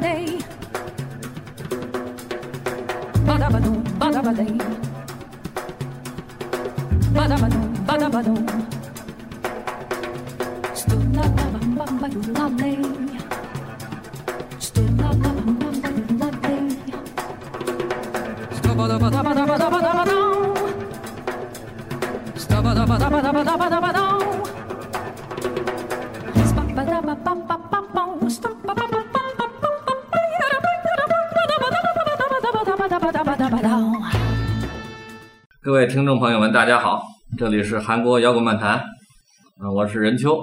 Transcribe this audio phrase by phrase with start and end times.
[0.00, 0.38] day.
[3.26, 4.52] Badabadoo, badabaday.
[7.16, 8.40] Badabadoo, badabadoo.
[10.74, 13.05] Stood up, bam, bam, bam, bam, bam, bam, bam, bam, bam, bam, bam, bam,
[35.86, 37.00] 位听众朋友们，大家好，
[37.38, 38.84] 这里是韩国摇滚漫谈，
[39.62, 40.36] 嗯，我是任秋，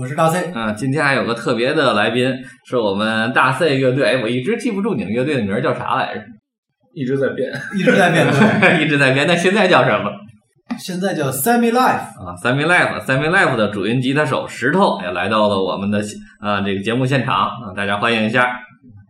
[0.00, 2.34] 我是大 C，嗯，今天还有个特别的来宾，
[2.66, 6.22] 是我们大 C 乐队，哎我一直记不住你们乐队的名儿叫啥来着，
[6.94, 10.10] 一直在变，一直在变对， 一直在变，那现在叫什么？
[10.78, 16.00] 现在叫 Semi Life，啊，Semi Life，Semi Life 的主音吉他手石头也来到了我们的
[16.40, 18.56] 啊这个节目现场啊，大家欢迎一下。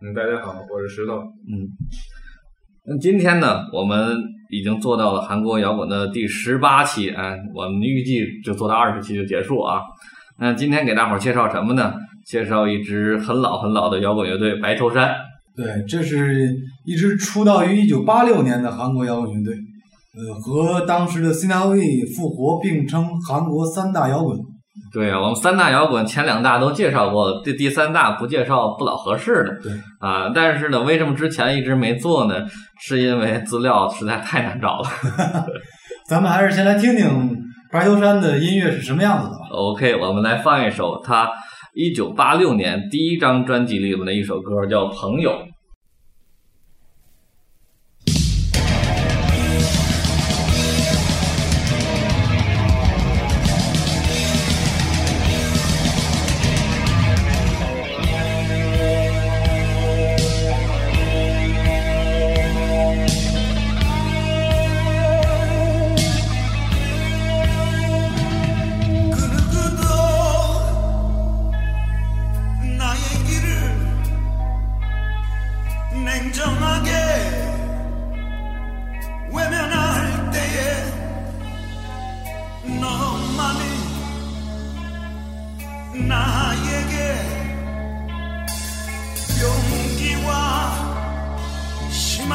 [0.01, 1.13] 嗯，大家好，我是石头。
[1.19, 1.71] 嗯，
[2.85, 4.17] 那今天呢，我们
[4.49, 9.81] 已经做到了韩国摇滚的第十八期，哎，我们预计就做到二十期就结束啊。
[10.39, 11.93] 那今天给大伙介绍什么呢？
[12.25, 15.13] 介绍一支很老很老的摇滚乐队白头山。
[15.55, 16.55] 对，这是
[16.85, 19.55] 一支出道于一九八六年的韩国摇滚乐队，
[20.15, 24.37] 呃，和当时的 CNY 复活并称韩国三大摇滚。
[24.91, 29.59] 对啊，我们三大摇滚前两大都介绍过，这第三大不介绍不老合适的。
[29.61, 32.35] 对啊，但是呢，为什么之前一直没做呢？
[32.79, 34.89] 是因为资料实在太难找了。
[36.07, 37.37] 咱们还是先来听听
[37.71, 39.45] 白头山的音乐是什么样子的吧。
[39.51, 41.29] OK，我们来放一首他
[41.75, 45.31] 一九八六年第一张专辑里面的一首歌，叫《朋友》。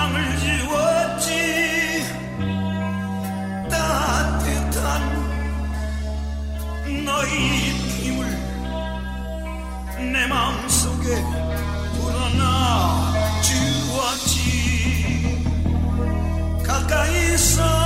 [0.04, 1.28] 희망을 주었지.
[3.70, 4.84] 따뜻한
[7.04, 8.26] 너의 힘을
[10.12, 11.22] 내 마음속에
[11.94, 14.34] 불어넣어 주었지.
[16.62, 17.83] 가까이서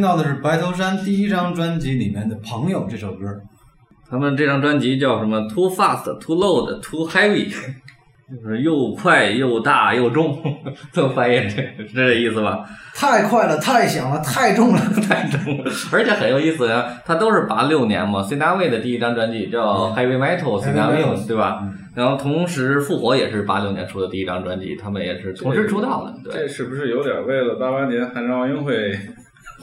[0.00, 3.26] 听到的是白头山第一张专辑里面的《朋友》这首歌。
[4.10, 7.50] 他们这张专辑叫什么？Too fast, too loud, too heavy，
[8.32, 10.42] 就是又快又大又重，
[10.90, 12.64] 这么翻译是这意思吧？
[12.94, 14.80] 太快了，太响了，太重了。
[15.06, 21.58] 太重了，而且很有意思啊，它都是八六年嘛，C 大卫的第一张专辑叫嗯 Heavy Metal C 大 Heavy 卫 Metal 对吧？
[21.60, 26.42] 嗯然后同时复活也是八六年出的第一张专辑，他们也是同时出道的，对。
[26.42, 28.92] 这是不是有点为了八八年汉城奥运会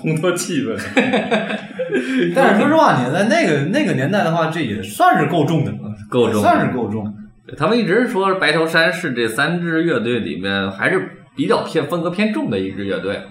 [0.01, 0.77] 烘托气氛？
[2.35, 5.71] 但是说实话，你在那个那个年代的话，这也算是够重的，
[6.09, 7.13] 够重算是够重。
[7.57, 13.21] 他们一直说白头山是这三支乐队里面还是比较偏风格偏重的一支乐队。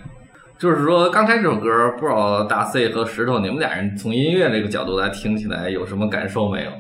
[0.59, 6.71] 就是说，刚才这首歌，不知道大 C 和石头你们俩人从音乐这个角度来听起来有什么感受没有？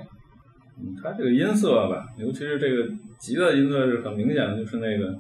[0.78, 2.82] 嗯它这个音色吧，尤其是这个
[3.18, 5.14] 吉他音色是很明显的，就是那个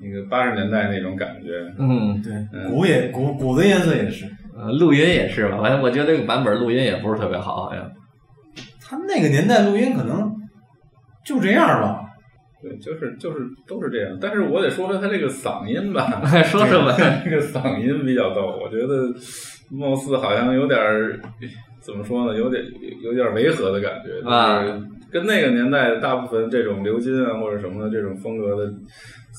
[0.00, 1.72] 那个八十年代那种感觉。
[1.78, 4.26] 嗯，对，嗯鼓也鼓鼓的颜色也是，
[4.56, 7.90] 呃，录音也是吧，反正我觉得这个版本录音也不是特别好，好像。
[8.80, 10.32] 他们那个年代录音可能
[11.24, 12.02] 就这样吧。
[12.62, 14.16] 对，就是就是都是这样。
[14.20, 16.92] 但是我得说说他这个嗓音吧， 说什么？
[17.24, 19.12] 这个嗓音比较逗，我觉得
[19.70, 21.20] 貌似好像有点儿
[21.80, 22.64] 怎么说呢，有点
[23.02, 24.78] 有点违和的感觉，啊就是
[25.10, 28.72] 跟那个年代大部分这种流金啊或者什么的这种风格的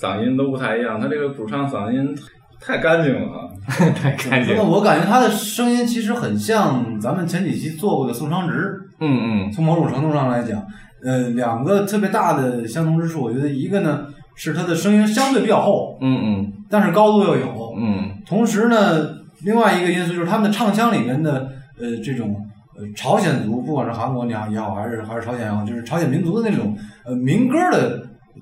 [0.01, 0.99] 嗓音都不太一样。
[0.99, 2.15] 他这个主唱嗓音
[2.59, 3.49] 太干净了啊，
[3.95, 4.63] 太干净那。
[4.63, 10.65] 么我感觉他的声音其实很像咱们前几期做过的宋昌直，嗯从某种程度上来讲，
[11.03, 19.07] 呃，两个特别大的相同之处，我觉得一个呢是他的声音相对比较厚，嗯嗯但是高度又有，嗯同时呢，
[19.43, 21.47] 另外一个因素就是他们的唱腔里面的
[21.79, 22.35] 呃这种
[22.77, 28.01] 呃朝鲜族，不管是韩国也好也好，还是还是朝鲜也好，就是朝鲜民族的那种呃民歌的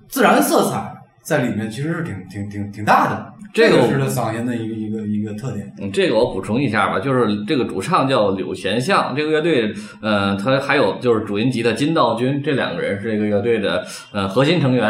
[0.09, 3.33] 自然色彩在里面，其实是挺挺挺挺大的。
[3.53, 5.65] 这个个是他嗓音的一个一个一个特点。
[5.81, 14.89] 嗯，这个我补充一下吧，就是这个主唱叫柳贤相，这个乐队，呃，他还有就是主音吉的金道君，这两个人是这个乐队的呃核心成员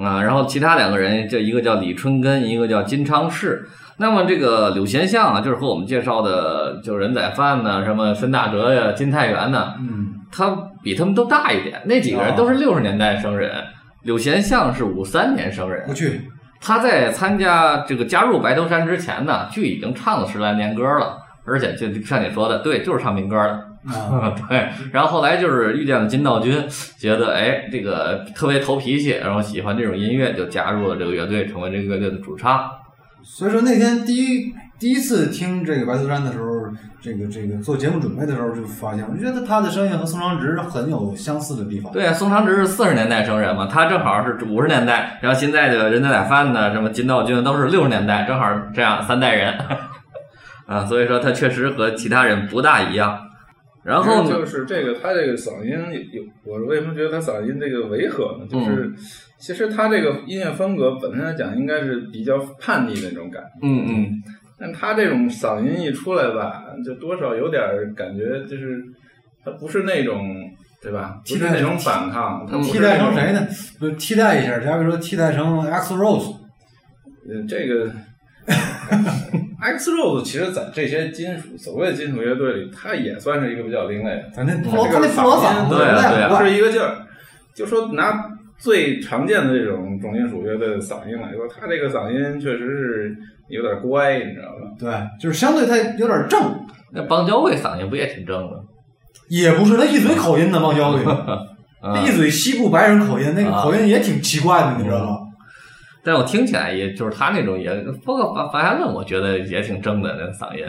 [0.00, 3.66] 啊，然后其他两个人，就一个叫李春根，一个叫金昌世。
[3.98, 11.80] 那么这个柳贤相啊，就是和我们介绍的，就是任宰范呐、什么申大哲呀、金泰元呐、嗯，他比他们都大一点。
[11.86, 13.50] 那几个人都是六十年代生人，
[14.02, 15.94] 柳贤相是五三年生人我。
[15.94, 16.20] 去，
[16.60, 23.66] 他在参加这个加入白头山之前呢，就已经唱了十来年歌了，而且就像你说的，对，就是唱民歌的。
[23.94, 26.62] 啊， 对，然后后来就是遇见了金道君，
[26.98, 32.68] 觉得哎这个特别投脾气，然后喜欢这种音乐，就加入了这个乐队，成为这个乐队的主唱。
[33.26, 36.46] 所以说那天第一第一次听这个白素贞的时候，
[37.00, 41.92] 这个这个做节目准备的时候就发现，我觉得他的声音和宋长直很有相似的地方。
[41.92, 49.54] 对啊，宋长直是四十年代生人嘛，他正好是五十年代，然后现在的任宰范呢，什么金道君都是六十年代，正好这样三代人
[50.66, 53.18] 啊，所以说他确实和其他人不大一样。
[53.82, 55.72] 然后呢，就是这个他这个嗓音
[56.12, 58.46] 有，我为什么觉得他嗓音这个违和呢？
[58.46, 58.92] 嗯就是
[59.38, 63.48] 其实他这个音乐风格本身来讲，应该是比较叛逆的那种感觉。
[63.62, 64.22] 嗯嗯，
[64.58, 67.62] 但他这种嗓音一出来吧，就多少有点
[67.94, 68.82] 感觉，就是
[69.44, 70.34] 他不是那种，
[70.82, 71.20] 对吧？
[71.22, 73.46] 不替代是那种反抗，他替代成谁呢？
[73.80, 76.34] 就替代一下，假如说替代成 X Rose，
[77.28, 77.90] 呃，这个
[79.60, 84.30] X Rose 其实，在这些金属所谓的金属乐队里，他也算是一个比较另类的。
[84.32, 87.02] 咱那他那嗓子对啊对啊不是一个劲儿。
[87.54, 88.12] 就说拿
[88.58, 93.16] 最常见的这种重金属乐队的嗓音来说，他这个嗓音确实是
[93.48, 94.74] 有点乖，你知道吧？
[94.78, 96.40] 对，就是相对他有点正，
[96.92, 98.62] 那邦交卫嗓音不也挺正的？
[99.28, 101.46] 也不是他一嘴口音的邦交卫， 啊
[101.82, 105.18] 他一嘴西部白人口音，那个啊口音也挺奇怪的，你知道吗？
[106.04, 110.64] 但我听起来也就是他那种也，包括范范海伦，我觉得也挺正的那个嗓音。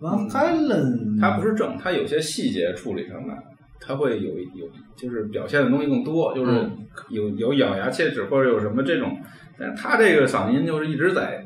[0.00, 3.34] 完海伦，他不是正，他有些细节处理上来，
[3.80, 6.78] 他会有有就是表现的东西更多，就是嗯
[7.08, 9.16] 有有咬牙切齿或者有什么这种，
[9.58, 11.44] 但是他这个嗓音就是一直在。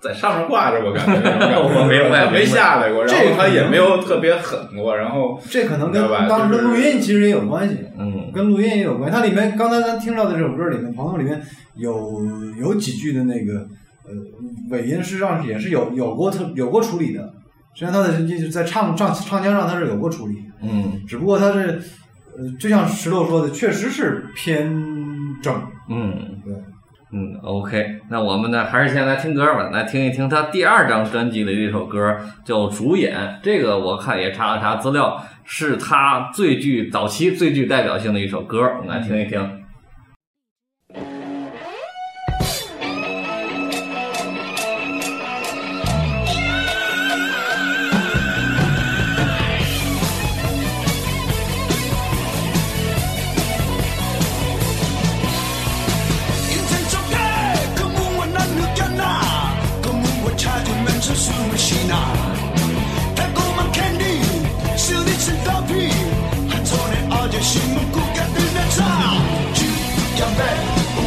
[0.00, 7.78] 在上面挂着，我感觉那种感觉我明白没下来过，然这他也没有特别狠过，然后这可能跟当时的录音其实也有关系。
[7.98, 9.16] 嗯跟录音也有关系。
[9.16, 11.40] 它里面刚才咱听到的这首歌里面，朋友里面
[11.76, 12.20] 有
[12.60, 13.66] 有几句的那个
[14.06, 14.12] 呃
[14.68, 17.32] 尾音，实际上也是有有过特有过处理的。
[17.74, 21.82] 实际上它的就是在唱唱唱腔上他是有过处理，嗯只不过他是
[22.38, 24.72] 呃就像石头说的，确实是偏
[25.42, 25.54] 正。
[25.88, 26.54] 嗯，对。
[27.16, 33.16] 嗯，OK，那我们呢还是先来听歌吧，来听一听他第二张专辑的一首歌，叫《主演》。
[33.40, 39.63] 这个我看也查了查资料，是他最具早期最具代表性的一首歌，我们来听一听。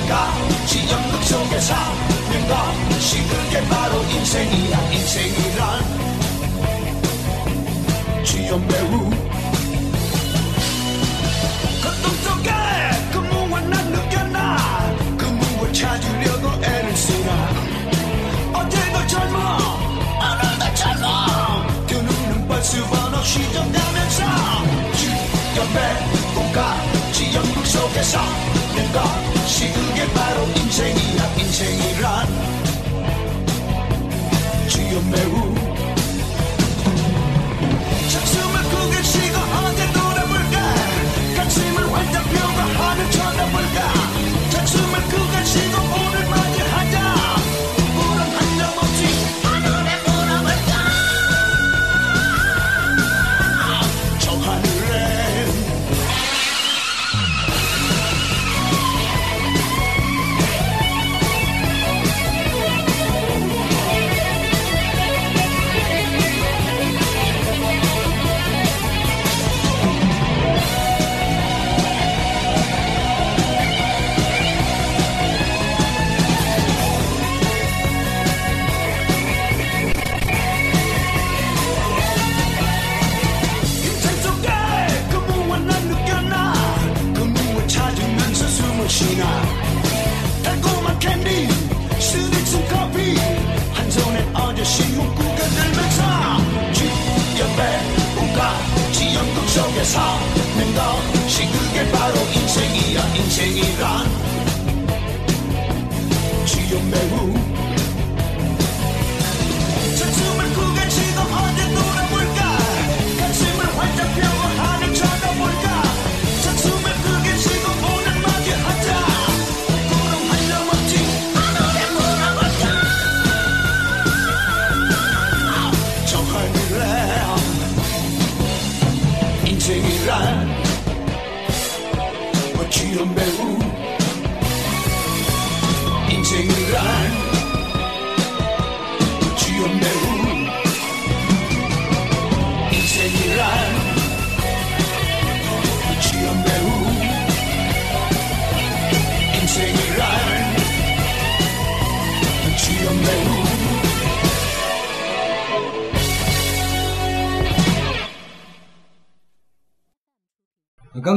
[0.08, 1.76] 주연배 우가 지연극 속에서
[2.32, 5.84] 는 것이 그게 바로 인생이야 인생이란.
[8.24, 9.10] 주연 배우.
[11.84, 12.52] 거동 속에
[13.12, 14.58] 그 무엇 난 느꼈나.
[15.18, 17.30] 그 무엇 찾으려고 애를 쓰나.
[18.54, 19.58] 어제도 젊어
[20.22, 21.08] 오늘도 젊어.
[21.88, 24.24] 두 눈은 벌수번호 시정되면서.
[24.96, 25.80] 주연배
[26.34, 26.78] 꿈과
[27.12, 28.20] 지연국 속에서
[28.92, 32.28] 는 것이 그게 바로 인생이야 인생이란.
[34.70, 35.67] 주연 배우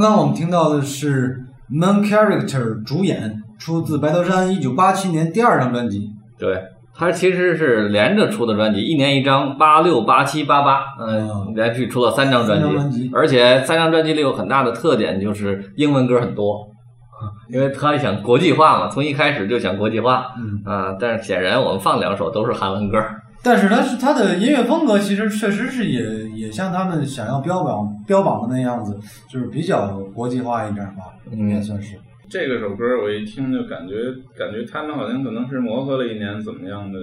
[0.00, 6.08] 刚刚我们听到的是 Main Character 主演，出自白头山一九八七年第二张专辑。
[6.38, 6.58] 对，
[6.94, 13.10] 他其实是连着出的专辑，一年一张，八六、八七、八八，嗯嗯，连续出了三张专辑。
[13.12, 16.66] 而且三张专辑里有很大的特点，就是英文歌很多，
[17.52, 20.28] 因为他想国际化嘛，从一开始就想国际化。
[20.38, 20.96] 嗯，啊。
[20.98, 22.98] 但是显然我们放两首都是韩文歌，
[23.42, 28.98] 但是他是他的音乐风格，其实确实是也也像他们想要标榜标榜的那样子，
[29.28, 31.96] 就是比较国际化一点吧，应该算是。
[32.28, 33.94] 这个首歌我一听就感觉，
[34.38, 36.98] 感觉他们好像可能是磨合了一年，怎么样的？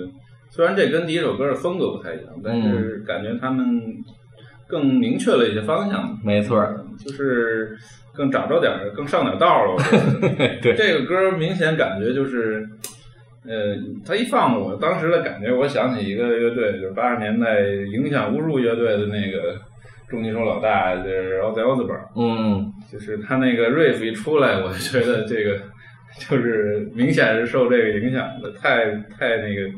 [0.50, 3.65] 虽然这跟第一首歌的风格不太一样，但是感觉他们
[4.67, 6.17] 更明确了一些方向。
[6.23, 7.78] 没错儿，就是
[8.13, 9.76] 更找着点儿，更上点道了。
[10.62, 12.65] 对这个歌明显感觉就是，
[13.47, 19.57] 呃，他一放，我当时的感觉，我想起一个乐队，就是八十年代影响无数乐队的那个
[20.10, 22.07] 重金属老大，就是 Ozzy Osbourne。
[22.15, 25.57] 嗯，就是他那个 riff 一出来，我就觉得这个
[26.29, 28.86] 就是明显是受这个影响的，太
[29.17, 29.71] 太那个。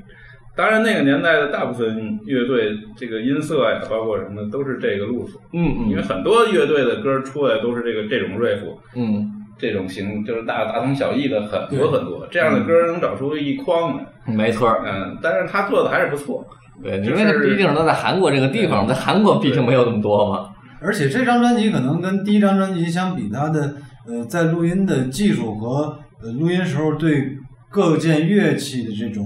[0.56, 5.40] 当然，那个年代的大部分乐队，这个音色呀，包括什么，都是这个路数。
[5.54, 8.60] 嗯嗯因为很多乐队的歌出来都是这个这种 riff，
[8.94, 12.26] 嗯，这种形，就是大大同小异的很多很多。
[12.32, 14.06] 这样的歌能找出一筐来。
[14.34, 16.46] 没错儿，嗯，但是他做的还是不错。
[16.82, 20.50] 对，因为他毕竟都在韩国这个地方，在韩国毕竟没有那么多嘛。
[20.82, 23.76] 而且这张专辑可能跟第一张专辑相比，它的
[24.08, 27.36] 呃在录音的技术和呃录音时候对
[27.70, 29.26] 各件乐器的这种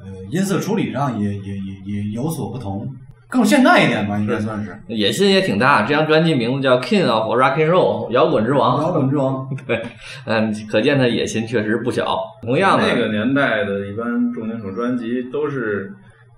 [0.00, 2.88] 呃音色处理上也也也也有所不同，
[3.34, 8.80] 更现代一点吧，应该算是野心也挺大，这张专辑名字叫《King of Rock and Roll》，摇滚之王。
[8.80, 9.48] 摇滚之王。
[9.66, 9.82] 对，
[10.24, 12.16] 嗯，可见他野心确实不小。
[12.42, 15.92] 同样的，那个年代的一般重金属专辑都是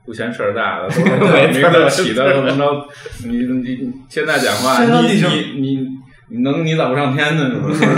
[0.07, 2.87] 不嫌事儿大的， 都是没错名字起的怎么着？
[3.29, 5.89] 你你现在讲话，你你你
[6.29, 7.51] 你能你咋不上天呢？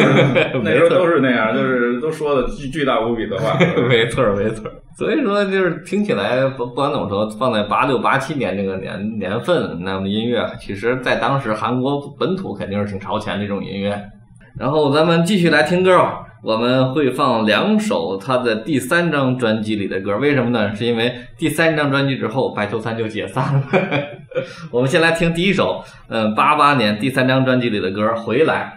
[0.63, 3.59] 那时候都是那样，就是都说的巨巨大无比的话。
[3.89, 4.73] 没错儿没错儿。
[4.97, 13.99] 所以说，就是听起来不不管怎么说，放在八六八七年这个年年份，那么音乐其实在当时韩国本土肯定是挺超前的这种音乐。
[14.59, 20.75] 然后咱们继续来听歌吧，我们会放两首他的第三张专辑里的歌，为什么呢？
[20.75, 23.63] 是因为第三张专辑之后，白头山就解散了。
[24.71, 28.75] 我们先来听第一首，嗯，八八年第三张专辑里的歌《回来》。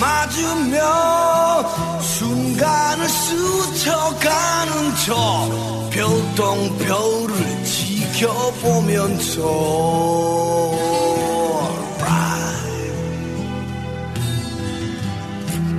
[0.00, 9.42] 맞으며 순간을 스쳐가는 저 별똥별을 지켜보면서.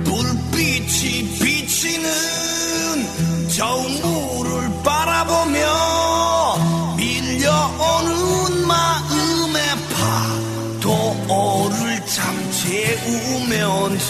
[0.04, 2.08] 불빛이 비치는
[3.48, 3.64] 저
[4.02, 5.67] 물을 바라보며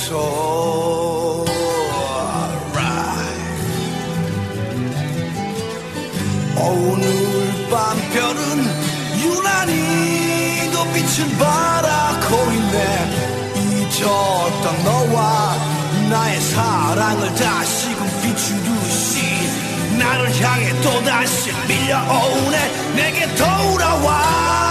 [0.09, 1.45] soul.
[2.73, 3.45] Right.
[6.57, 7.05] 오늘
[7.71, 8.41] 밤 별은
[9.21, 12.79] 유난히도 빛을 발하고 있네
[13.57, 15.57] 잊었던 너와
[16.09, 19.13] 나의 사랑을 다시금 비추듯이
[19.99, 24.68] 나를 향해 또다시 밀려오네 내게 돌아와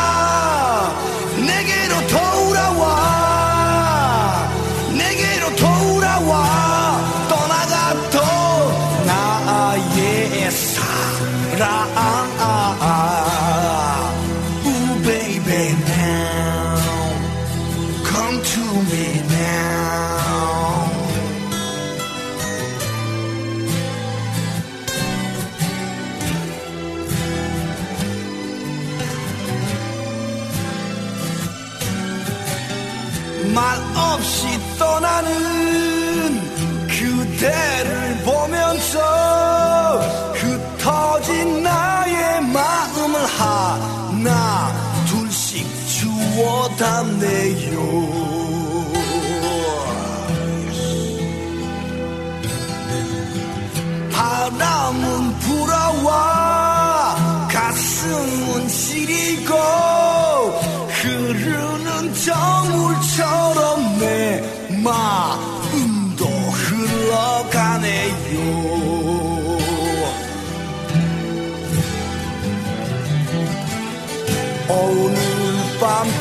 [46.77, 47.06] tam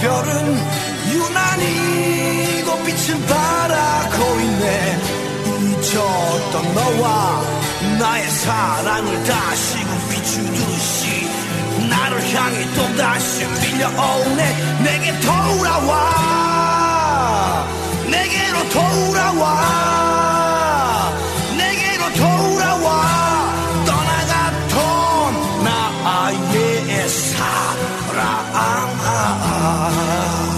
[0.01, 0.59] 별은
[1.13, 4.99] 유난히 고빛은 바라고 있네.
[5.47, 7.43] 잊었던 너와
[7.99, 11.29] 나의 사랑을 다시금 비추듯이
[11.89, 14.83] 나를 향해 또다시 빌려오네.
[14.83, 15.95] 내게 돌아와.
[18.11, 20.36] 내게로 돌아와.
[28.59, 30.56] I'm high.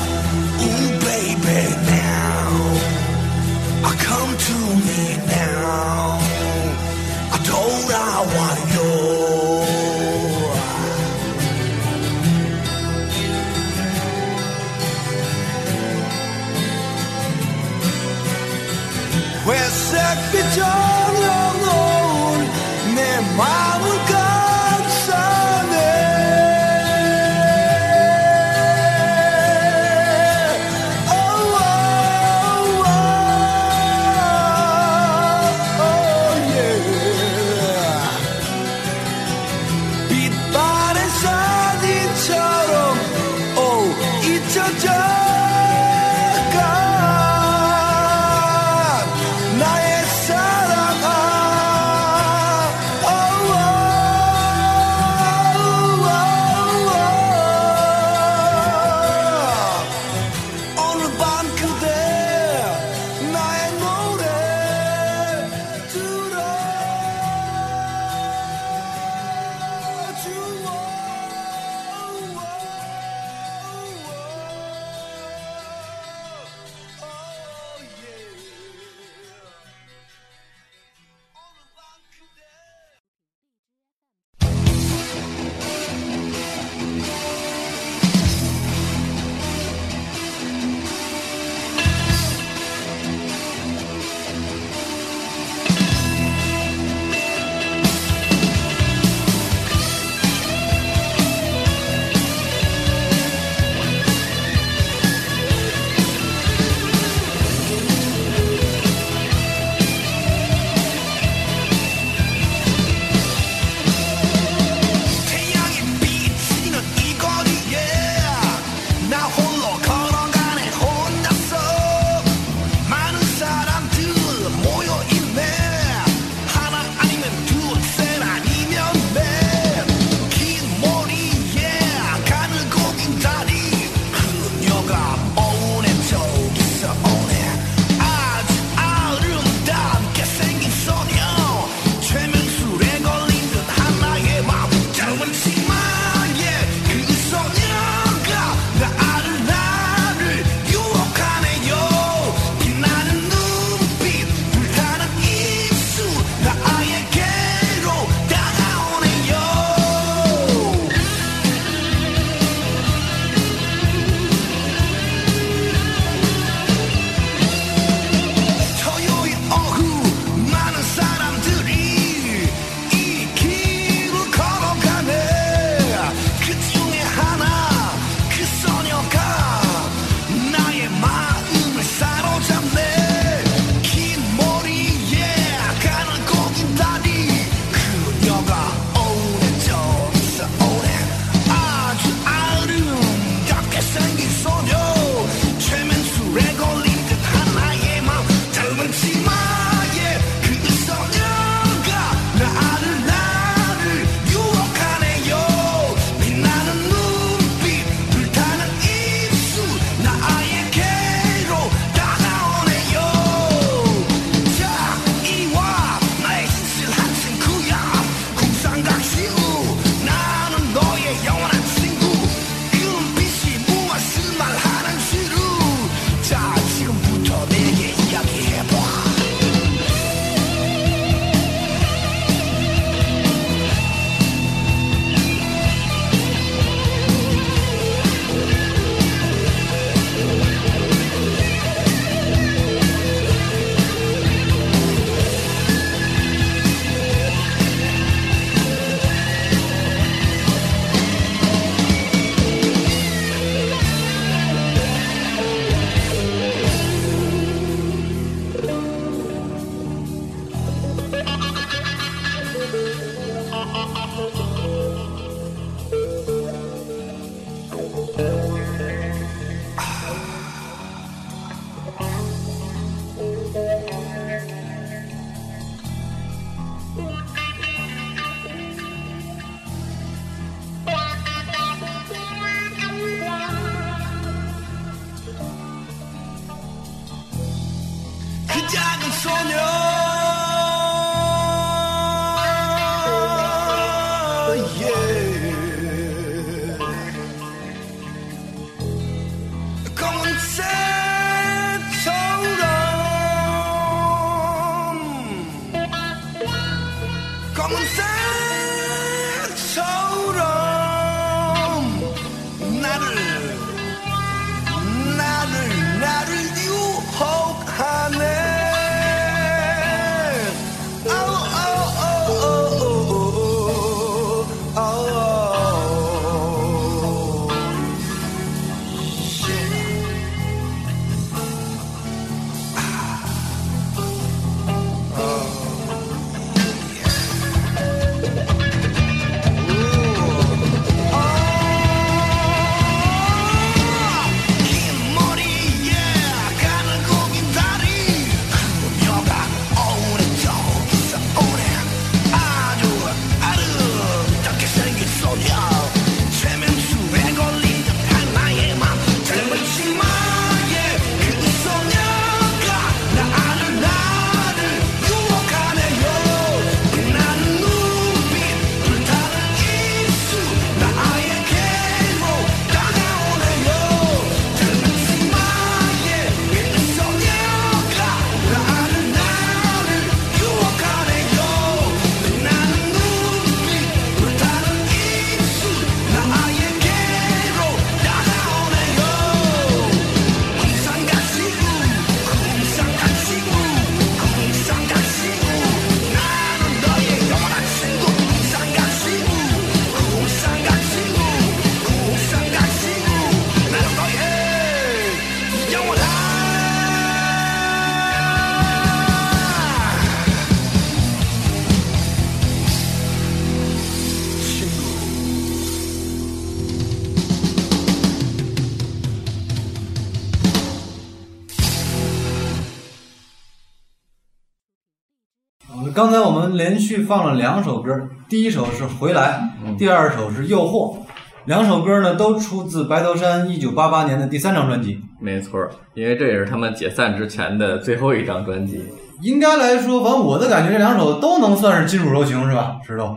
[426.79, 430.97] 连续放了两首歌，第一首是《回来》，第二首是《诱惑》，
[431.45, 435.01] 两首歌呢都出自白头山一九八八年的第三张专辑。
[435.21, 438.81] 没错儿，因为这也是他们解散之前的最后一张专辑。
[439.23, 442.77] 应该来说，反正我的感觉，这两首都能算是金属柔情，是吧？
[442.87, 443.17] 石头，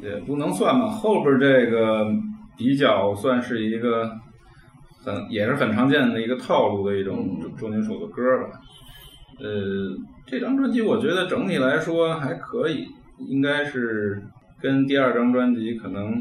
[0.00, 2.06] 也不能算吧，后边这个
[2.56, 4.08] 比较算是一个
[5.04, 8.60] 很也是很常见的一个套路的一种重金属的歌吧。
[9.40, 9.96] 呃，
[10.26, 12.86] 这张专辑我觉得整体来说还可以，
[13.28, 14.22] 应该是
[14.60, 16.20] 跟第二张专辑可能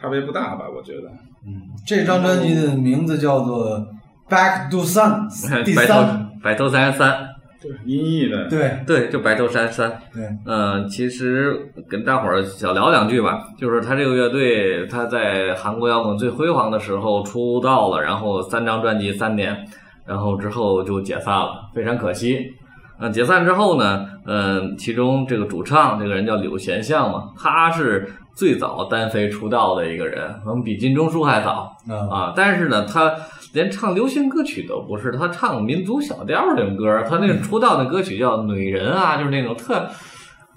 [0.00, 1.08] 差别不大吧，我觉得。
[1.46, 3.78] 嗯这张专辑的名字叫做
[4.30, 5.28] 《Back to Sun
[5.62, 6.30] 》第白头三。
[6.42, 7.28] 白头山三，
[7.60, 9.90] 对，音译的，对对，就白头山三。
[10.12, 19.66] 对，嗯，其实跟大伙儿小聊两句吧，就是他这个乐队，他在韩国摇滚最辉煌的时候出道了，然后三张专辑三年，
[20.06, 22.52] 然后之后就解散了，非常可惜。
[23.00, 31.76] 嗯，解散之后呢，嗯，其中这个主唱这个人叫柳贤相嘛，他是最早单飞出道的一个人，可能比金钟书还早。
[31.88, 33.12] 啊，啊，但是呢，他
[33.52, 39.88] 连唱流行歌曲都不是，他唱民族小调儿这种歌儿，他那个出道的歌曲叫《女人》啊，就是那种特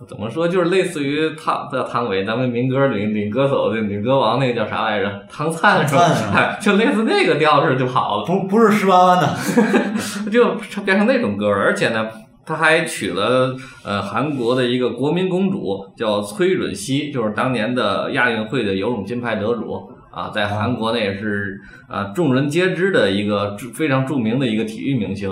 [0.06, 5.26] 怎么说，就是类似于汤叫汤唯，咱们民歌女女歌手的女歌王那个叫啥来着？
[5.28, 8.26] 唐灿是吧啊哎，就类似那个调式就好了。
[8.26, 9.36] 不不是十八弯的，
[10.32, 10.56] 就
[10.86, 12.08] 变成那种歌儿，而且呢，
[12.46, 25.30] 他还娶了呃韩国的一个国民公主，叫崔允熙，就是当年的亚运会的游泳金牌得主啊，在韩国呢也是啊众人皆知的一个非常著名的一个体育明星。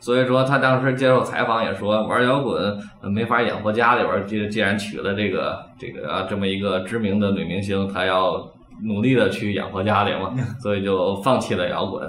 [0.00, 2.76] 所以说他当时接受采访也说，玩摇滚
[3.12, 8.44] 没法养活家里边儿，既既然娶了这个这个啊这么一个知名的女明星，他要
[8.84, 12.02] 努力的去养活家里嘛，所以就放弃了摇滚。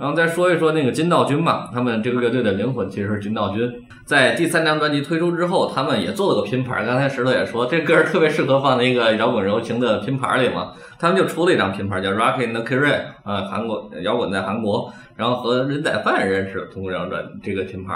[0.00, 3.70] 然后再说一说那个金道君吧，他们这个乐队的灵魂其实是金道君。
[4.06, 6.86] 在第三张专辑推出之后，他们也做了个拼盘。
[6.86, 10.72] 刚才石头也说，这歌儿特别适合放在一个摇滚柔情的拼盘里嘛。
[10.98, 17.94] 他们就出了一张拼盘，叫《Rock in the k i r e 啊，韩国摇滚在韩国，然后和任宰范认识，通过这张专这个拼盘。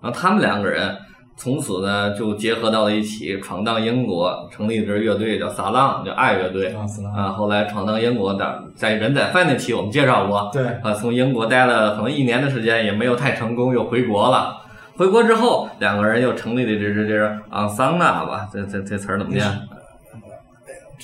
[0.00, 0.96] 然后他们两个人
[1.36, 6.68] 从此呢就结合到了一起，闯荡英国，成立一支乐队叫撒浪，叫爱乐队。
[6.72, 14.56] 啊，啊，后来闯荡英国的，在人在饭那期我们介绍过，对，啊，从英国待了可能一年的时间，也没有太成功，又回国了。
[14.96, 19.44] 回国之后，两个人又成立了这支这支昂桑纳吧，这这这词儿怎么念？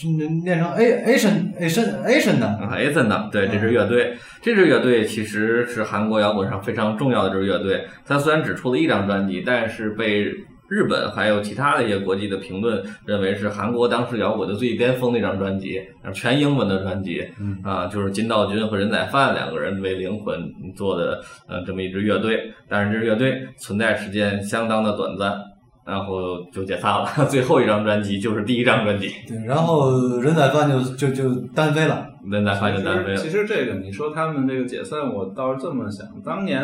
[0.03, 7.85] 这念成 A Asian Asian Asian 的，啊 a s o n 的，对这支乐队，这支乐队其实是韩国摇滚上非常重要的一支乐队。
[8.07, 10.25] 它虽然只出了一张专辑，但是被
[10.69, 15.81] 日本还有其他的一些国际的评论认为是韩国当时摇滚的最巅峰的一张专辑，
[16.15, 17.27] 全英文的专辑，
[17.65, 20.41] 啊，就是金道君和任宰范两个人为灵魂
[20.77, 25.37] 做的呃这么一支乐队，但是这支乐队存在时间相当的短暂，
[25.85, 27.07] 然后就解散了。
[27.29, 32.07] 最后一张专辑就是第一张专辑，对，然后人宰范就就就单飞了。
[32.31, 33.31] 任宰范就单飞了实，其。
[33.31, 36.63] 实这个你说他们这个解散，我倒是这么想，当年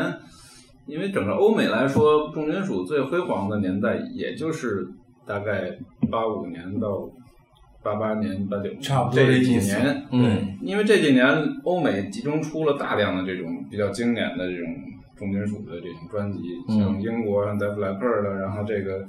[0.86, 4.86] 因为整个欧美来说，重金属最辉煌的年代，也就是
[5.26, 5.76] 大概
[6.10, 7.08] 八五年到
[7.82, 10.06] 八八年、八九年差不多这几年。
[10.12, 11.26] 嗯，因为这几年
[11.64, 14.66] 欧美集中出了大量的这种比较经典的这种
[15.16, 19.06] 重金属的这种专辑，嗯像英国像 Def Leppard 的，然后这个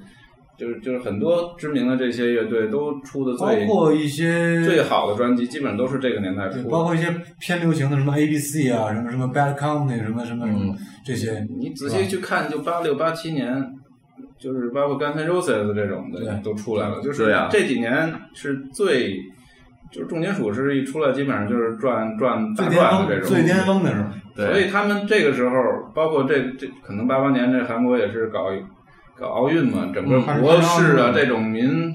[0.58, 6.70] 就是就是很多知名的这些乐队都出的包括一些最好的专辑，基本上都是这个年代，出的。
[6.70, 13.64] 包括一些偏流行的什么 A B C 啊，什么什么 Bad Company，什么什么什么嗯这些，你仔细去看，就八六八七年，
[14.40, 19.20] 就是包括 Guns N' Roses 这种的对都出来了，就是这几年是最。
[19.92, 23.30] 就是重金属是一出来，基本上就是赚赚大赚的这种。
[23.30, 25.56] 最巅峰的时候，对，所以他们这个时候，
[25.94, 28.50] 包括这这可能八八年这韩国也是搞
[29.20, 31.94] 搞奥运嘛，整个嗯国势啊嗯这种民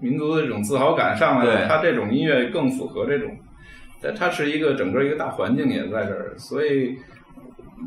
[0.00, 3.30] 民族的这种自豪感上来了，他这种音乐更符合这种，
[4.00, 6.96] 但它是一个整个一个大环境也在这儿，所以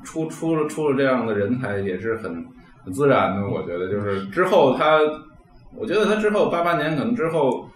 [0.04, 2.46] 出出了出了这样的人才也是很
[2.84, 5.00] 很自然的，我觉得就是之后他，
[5.76, 7.68] 我觉得他之后八八年可能之后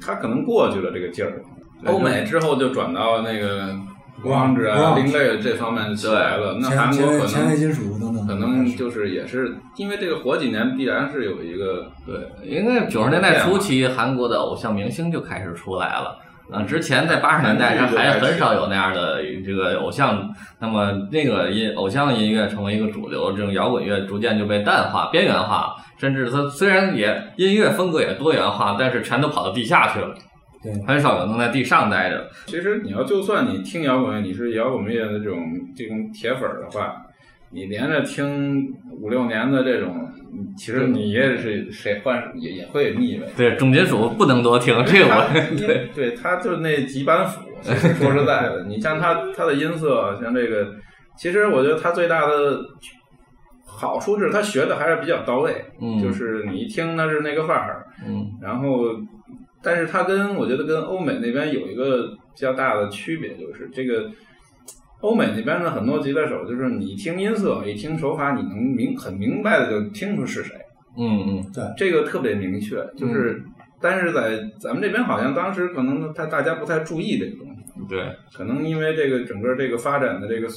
[0.00, 1.42] 他可能过去了这个劲儿，
[1.86, 3.74] 欧美之后就转到那个。
[4.22, 16.16] 光子啊另类这方面起来了，那韩国可能金属等等，可能就是也是因为这个火几年必然是有一个对，应该九十年代初期，韩国的偶像明星就开始出来了。
[16.50, 20.30] 啊，之前在八十年代，它还很少有那样的这个偶像。
[20.60, 30.14] 那么那个音偶像音乐成为一个主流，这种摇滚乐逐渐就被淡化、边缘化，甚至它虽然也音乐风格也多元化，但是全都跑到地下去了。
[30.62, 32.26] 对很少有能在地上待着。
[32.46, 35.38] 其实你要就算你听摇滚乐，你是摇滚乐的这种
[35.76, 37.02] 这种铁粉儿的话，
[37.54, 38.68] 你连着听
[39.00, 39.94] 五六年的这种，
[40.56, 43.26] 其实你也是谁换也也会腻味。
[43.36, 47.40] 对，重金属不能多听，这个我对对他就是那几板斧。
[47.62, 50.74] 说实在的，你像他他的音色，像这个，
[51.16, 52.60] 其实我觉得他最大的
[53.64, 58.84] 好处是他学的还是比较到位，嗯就是你一听他是那个范儿，嗯然后，
[59.62, 64.10] 但是他跟我觉得跟欧美那边有一个比较大的区别，就是这个
[65.04, 70.56] 欧美那边的很多吉他手，就是你一听音色，一听手法，你能明很明白的就听出是谁，
[70.96, 72.76] 嗯嗯，对这个特别明确。
[72.96, 73.44] 就是，
[73.82, 80.48] 但是在咱们这边好像当时可能他大家不太注意这个东西，对，可能因为这个整个这个发展的这个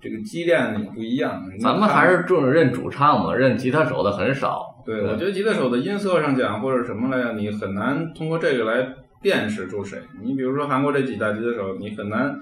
[0.00, 1.42] 这个积淀也不一样。
[1.60, 4.62] 咱们还是重认主唱嘛，认吉他手的很少。
[4.86, 8.88] 对，我觉得吉他手的音色上讲或者什么来讲，你很难通过这个来
[9.20, 9.98] 辨识出谁。
[10.24, 12.34] 你比如说韩国这几大吉他手，你很难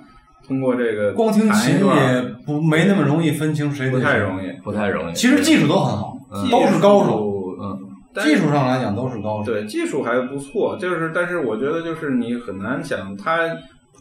[0.46, 4.50] 通过这个光听琴也不没那么容易分清谁不太容易。
[4.64, 5.14] 不太容易。
[5.14, 7.78] 其实技术都很好，嗯都是高手，嗯，
[8.22, 9.52] 技术上来讲都是高手。
[9.52, 13.38] 对技术还不错，就是但是我觉得就是你很难想它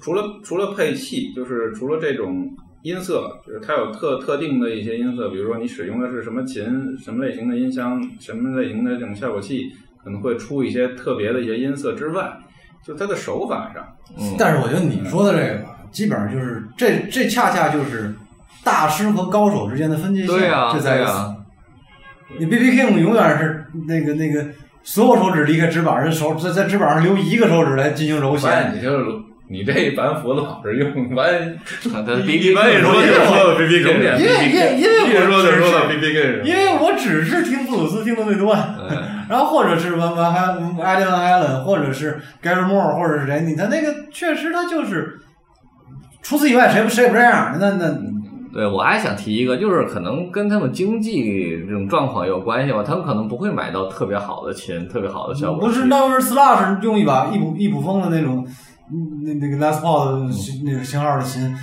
[0.01, 2.47] 除了除了配器，就是除了这种
[2.83, 6.63] 音色，就是它有特特定的一些音色，比如说你使用的是什么琴、
[6.97, 9.69] 什么类型的音箱、什么类型的这种效果器，
[10.03, 12.31] 可能会出一些特别的一些音色之外，
[12.85, 13.85] 就它的手法上，
[14.17, 18.13] 嗯但是我觉得你说的这个吧，基本上就是这这恰恰就是
[18.63, 21.11] 大师和高手之间的分界线，对呀这在于此。
[22.39, 24.45] 你 B B King 永远是那个那个
[24.83, 28.71] 所有手指离开指板，人手在在指板上留一个手指来进行揉弦。
[28.75, 29.05] 你就是
[29.47, 31.57] 你这板斧老是用完，
[31.91, 40.39] 他比一般 一说就说到 B B King，因为因为因为一说我只就说到 B B King 因为我只是听布鲁斯听的最多，嗯 然后或者是完完还
[40.83, 45.19] 艾伦艾伦，或者是 Gary Moore，或者是谁，你他那个确实他就是，
[46.21, 47.97] 除此以外谁不谁也不这样，那那
[48.51, 55.67] 对，我还想提一个，就是可能跟他们经济这种状况有关系吧，他们可能不会买到特别好的琴，特别好的效果。
[55.67, 58.43] 不是那是 Slash 用一把一普一普风的那种，
[58.91, 60.27] 嗯那那个 Les Paul
[60.65, 61.55] 那个型号的琴，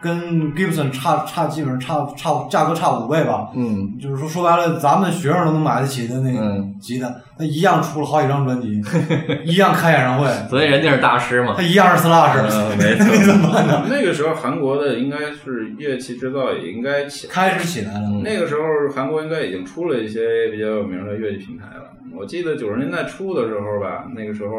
[0.00, 3.48] 跟 Gibson 差差基本上差差价格差五倍吧。
[3.54, 8.80] 嗯，就是说说白了，咱们学生都能买得起的那个嗯吉他，他一样出了好几张专辑，
[9.44, 11.62] 一样开演唱会，所以人家是大师嘛他。
[11.62, 13.86] 一样是 Slash，、嗯 没错你怎么办呢？
[13.88, 18.60] 那个时候韩国的应该是乐器制造也应该起开始起来了，嗯那个时候，
[18.94, 21.84] 韩国应该已经出了一些比较有名的乐器品牌了。
[22.16, 24.50] 我记得九十年代初的时候吧，那个时候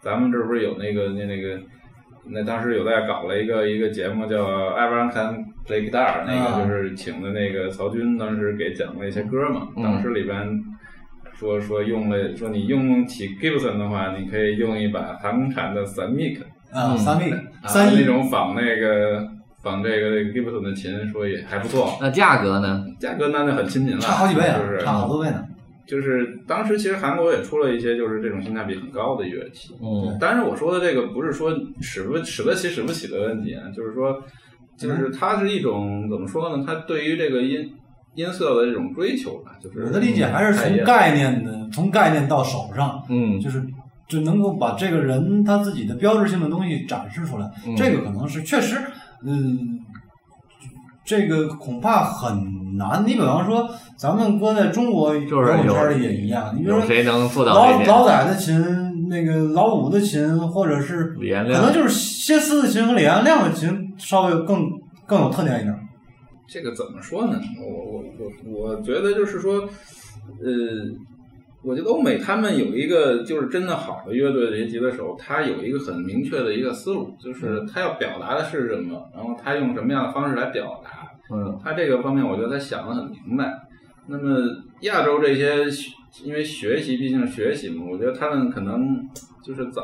[0.00, 1.58] 咱们这不是有那个那那个，
[2.28, 9.68] 那当时有在搞了一个一个节目叫《Everyone Can Play Guitar》，那啊个就是请的那个曹军当时给讲了一些歌嘛。
[9.76, 10.36] 嗯当时里边
[11.34, 16.40] 说说用了说你用起 Gibson 的话，你可以用一把韩国产的 Samick
[16.72, 19.28] 啊，嗯三那种仿那个
[19.62, 22.84] 仿这个这个 Gibson 的琴，说也还不错，那价格呢？
[22.98, 25.44] 价格那就很亲民了，差好几倍啊就，是差好多倍呢。
[25.86, 34.20] 就是当时其实韩国也出了一些就是这种性价比很高的乐器，嗯但是我说的这个不是说使不使得起使不起的问题啊，就是说，
[34.76, 36.64] 就是它是一种怎么说呢？
[36.66, 37.72] 它对于这个音
[38.14, 43.62] 音色的这种追求吧，就是我的理解还是从概念的，从概念到手上，嗯就是
[44.08, 47.48] 就能够把这个人他自己的标志性的东西展示出来。
[47.66, 48.76] 嗯这个可能是确实，
[49.24, 49.75] 嗯，
[51.06, 53.02] 这个恐怕很难。
[53.06, 57.80] 你比方说，咱们搁在中国摇就是有滚圈里也一样，你比如说谁能做到老？
[57.84, 64.68] 老仔的琴，那个老五的琴，或者是李延亮可能就是谢斯的琴和李延亮的琴稍微更
[65.06, 65.74] 更有特点一点。
[66.48, 67.40] 这个怎么说呢？
[67.60, 68.02] 我我
[68.44, 69.60] 我我觉得就是说，
[70.42, 70.50] 呃，
[71.62, 80.90] 我觉得欧美他们有一个就是真的好的乐队的一些吉他手，他有一个很明确的一个思路，就是他要表达的是什么，然后他用什么样的方式来表达。
[81.30, 83.52] 嗯他这个方面，我觉得他想的很明白。
[84.08, 84.38] 那么
[84.82, 85.92] 亚洲这些学，
[86.24, 89.00] 因为学习毕竟是学习嘛，我觉得他们可能
[89.42, 89.82] 就是早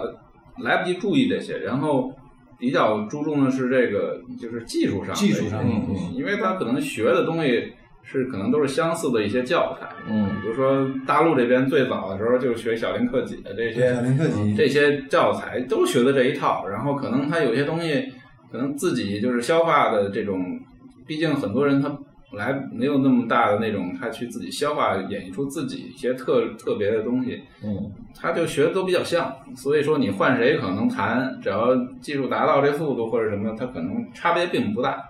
[0.59, 2.12] 来不及注意这些，然后
[2.59, 7.72] 比较注重的是这个就是技术上的技术上一些东西，因为他可能学的东西
[8.05, 9.88] 是可能都是相似的一些教材。
[10.09, 18.12] 嗯比如说大陆这边最早的时候就学小林克己的这些小林克己，这些教材都学的这一套，然后可能他有些东西
[18.51, 20.61] 可能自己就是消化的这种，
[21.07, 21.96] 毕竟很多人他
[22.32, 27.92] 来没有那么大的那种，他去自己消化演绎出自己一些特特别的东西，嗯。
[28.14, 35.03] 他就学的都比较像，所以说你换谁可能弹，只要技术达到这速度或者什么，他可能差别并不大。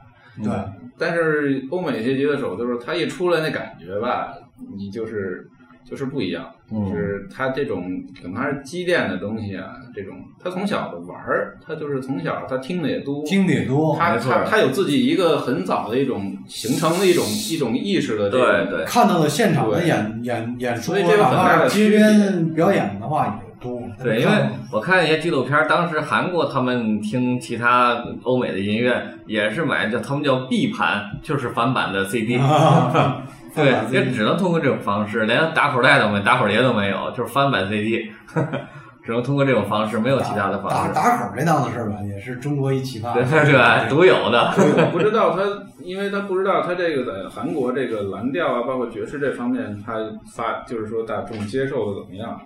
[0.43, 0.51] 对，
[0.97, 4.33] 但是欧美这些吉他手就是他一出来那感觉吧，
[4.77, 5.47] 你就是
[5.89, 7.85] 就是不一样，就嗯是他这种
[8.21, 23.83] 可能还是积淀的东西啊，这种他从小的玩儿，他就是从小他听的也多，听的也多，他没错他他有自己一个很早的一种形成的一种一种意识的这种对对看到的现场的演演演出，所以这有哪很大的怕街边表演的话也多。
[24.03, 24.33] 对，因为
[24.73, 32.37] 我看一些纪录片儿，当时韩国他们听其他欧美的音乐也是买叫他们叫 B 盘，就是翻版的 CD。
[32.39, 33.23] 啊
[33.55, 38.11] 对，也只能通过这种方式，连打口袋都没，打口碟都没有，就是翻版 CD，
[39.05, 40.95] 只能通过这种方式，没有其他的方式。
[40.95, 43.13] 打口这档子事儿吧，也是中国一奇葩。
[43.15, 44.55] 对对对，独有的。
[44.57, 45.43] 我不知道他，
[45.83, 49.95] 因为他不知道他这个在韩国这个蓝调啊，包括爵士这方面，他
[50.35, 52.41] 发就是说大众接受的怎么样？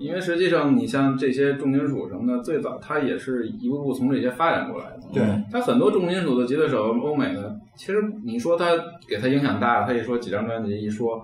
[0.00, 5.00] 因为实际上你像这些重金属什么的，最早它也是一步步从这些发展过来的。
[5.12, 5.22] 对
[5.52, 8.66] 它很多重金属的吉他手，欧美的，其实你说他
[9.06, 11.22] 给他影响大，他一说几张专辑，一说，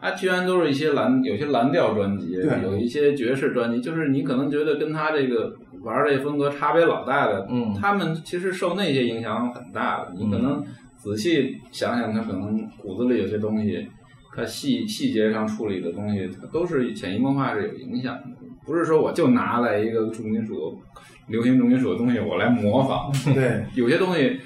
[0.00, 10.12] 他居然都是一些蓝，有些蓝调专辑，对有一些爵士专辑，就是你可能觉得跟他这个玩这风格差别老大的，嗯他们其实受那些影响很大的。
[10.16, 10.64] 你可能
[10.96, 13.86] 仔细想想，他可能骨子里有些东西，
[14.34, 18.22] 他细细节上处理的东西，它都是潜移默化是有影响的。
[18.66, 20.80] 不是说我就拿来一个重金属、
[21.28, 24.40] 流行重金属的东西我来模仿，对， 有些东西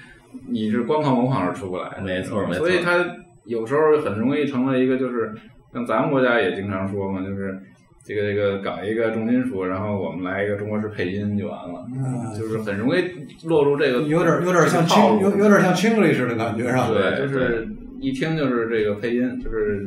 [0.49, 3.05] 你是光靠模仿是出不来的，没错没错所以它
[3.45, 5.33] 有时候很容易成了一个就是
[5.73, 7.57] 像咱们国家也经常说嘛，就是
[8.05, 13.05] 这个这个搞一个重金属，然后我们来一个中国式配音就完了，嗯就是很容易
[13.45, 16.89] 落入这个有点有点像清有有点像 Chinglish 的感觉是吧？
[16.91, 17.69] 对就是
[18.01, 19.87] 一听就是这个配音，就是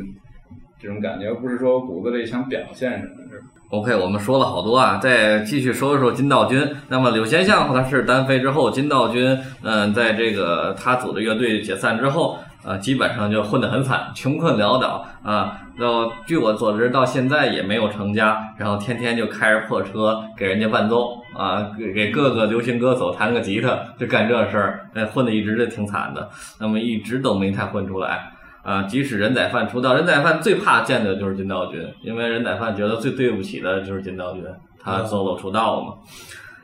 [0.79, 6.67] 这种感觉，不是说骨子里想表现什么，是 OK，我们说了好多啊，再继续说一说金道君。
[6.89, 15.57] 那么柳贤相他是单飞之后，金道君，嗯、在这个他组的乐队解散之后，呃，基本上就混得很惨，穷困潦倒啊。
[15.79, 26.29] 到据我所知，到现在也没有成家，然后天天就开着破车给人家伴奏啊，给给各个流行歌手弹个吉他，就干这事儿，那，混得一直就挺惨的。
[26.59, 28.31] 那么一直都没太混出来。
[28.63, 34.43] 啊，即使人仔范出道，人仔范最怕见的就是金道君，因为人仔范觉得最对不起的就是金道君，
[34.79, 35.93] 他 solo 出道嘛。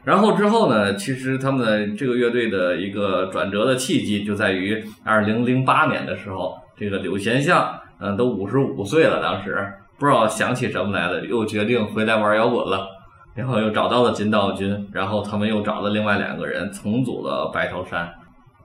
[0.07, 9.67] 然后之后呢，其实他们的这个乐队的一个转折的契机就在于二零零八年的时候，这个柳贤相，嗯、都五十五岁了，当时
[9.99, 12.87] 不知道想起什么来了，又决定回来玩摇滚了。
[13.35, 18.09] 然后又找到了金道军，然后他们又找了另外两个人重组了白头山，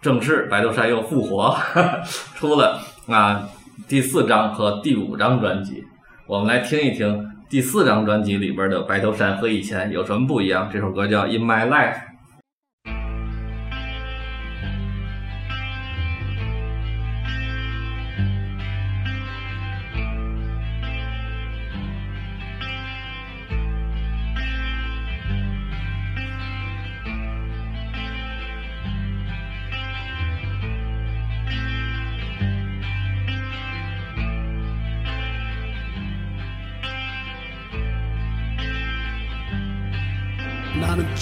[0.01, 1.57] 正式白头山又复活，
[2.39, 2.79] 出了
[3.09, 3.43] 啊
[3.89, 5.83] 第四张和第五张专辑。
[6.29, 10.71] 我们来听一听第四张专辑里边的白头山和以前有什么不一样。
[10.73, 11.93] 这首歌叫《In My Life》。「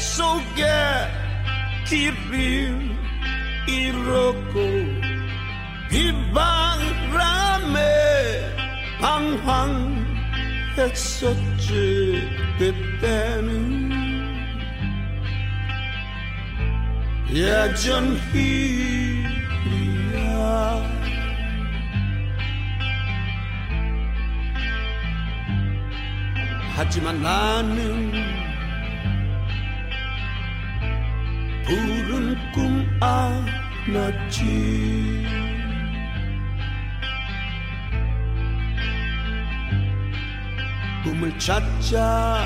[0.00, 0.64] 속에
[1.86, 2.96] 길을
[3.68, 4.54] 잃었고
[5.90, 6.40] 비바람에
[9.00, 10.96] 방황했었지
[12.58, 13.80] 그때는.
[17.32, 18.90] 예전 일이야.
[26.74, 28.39] 하지만 나는
[31.70, 34.44] 푸른 꿈 안았지.
[41.04, 42.40] 꿈을 찾자.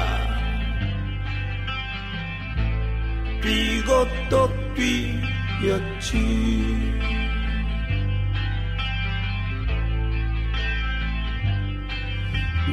[3.40, 6.18] 뛰고 또 뛰었지.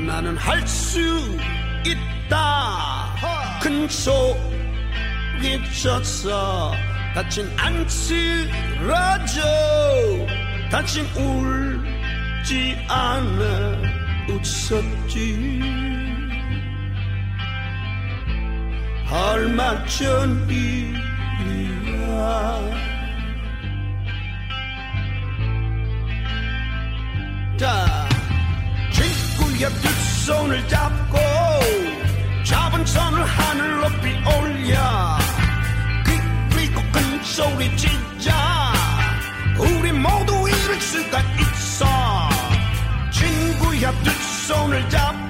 [0.05, 0.99] 나는 할 수
[1.85, 3.15] 있다.
[3.61, 3.87] 큰
[5.41, 6.71] 젖어.
[7.15, 9.41] 다친 안 쓰러져
[10.69, 13.77] 다친 울지 않아.
[14.29, 15.59] 웃었지.
[19.11, 21.01] 얼마 전 일이야.
[27.57, 28.07] 자
[28.91, 29.87] 친구야 두
[30.25, 31.17] 손을 잡고
[32.43, 35.20] 잡은 손을 하늘 높이 올려
[37.31, 38.73] 소리 치자
[39.57, 41.85] 우리 모두 이룰 수가 있어.
[43.09, 44.11] 친구야 두
[44.47, 45.20] 손을 잡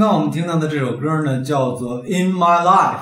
[0.00, 2.94] 刚刚我们听到的这首歌呢，叫做《In My Life》，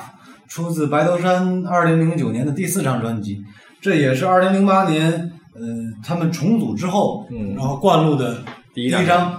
[0.48, 3.40] 出自白头山二零零九年的第四张专辑，
[3.80, 5.60] 这也是二零零八年呃
[6.04, 8.38] 他们重组之后，嗯然后灌录的
[8.74, 9.38] 第一张。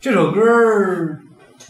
[0.00, 1.20] 这首歌儿，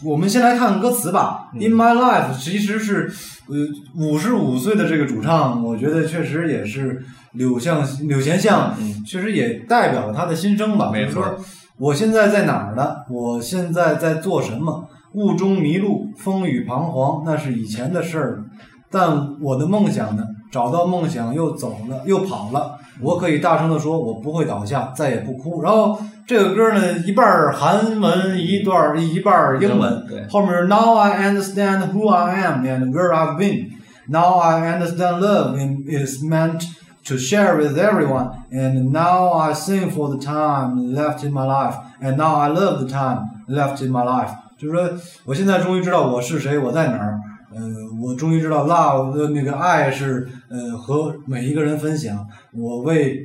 [0.05, 1.49] 我们先来看歌词吧。
[1.53, 3.11] 嗯 In My Life 其实是
[3.49, 3.55] 呃
[3.93, 10.91] 五十五岁的这个主唱，我觉得确实也是柳向柳贤相，嗯确实也代表了他的心声吧。
[10.93, 11.37] 没错
[11.77, 12.95] 我现在在哪儿呢？
[13.09, 14.87] 我现在在做什么？
[15.15, 18.43] 雾中迷路，风雨彷徨，那是以前的事儿了。
[18.91, 20.23] 但我的梦想呢？
[20.51, 22.77] 找到梦想又走了，又跑了。
[23.01, 25.61] 我可以大声地说，我不会倒下，再也不哭。
[25.61, 30.05] 然后这个歌呢，一半儿韩文，一段儿一半儿英文。
[30.07, 33.71] 对后面 Now I understand who I am and where I've been.
[34.07, 35.57] Now I understand love
[35.89, 36.61] is meant
[37.05, 38.31] to share with everyone.
[38.51, 41.75] And now I sing for the time left in my life.
[41.99, 44.31] And now I love the time left in my life.
[44.57, 44.89] 就是说，
[45.25, 47.19] 我现在终于知道我是谁，我在哪儿。
[47.53, 47.61] 呃，
[48.01, 52.25] 我终于知道 love 的那个爱是呃和每一个人分享。
[52.53, 53.23] 我为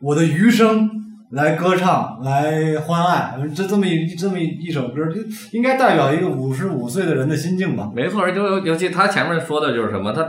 [0.00, 0.88] 我的余生
[1.32, 3.36] 来歌唱，来欢爱。
[3.54, 5.20] 这这么一这么一一首歌，就
[5.52, 7.90] 应该代表一个五十五岁的人的心境吧？
[7.94, 10.26] 没错，就尤其他前面说的就是什么，他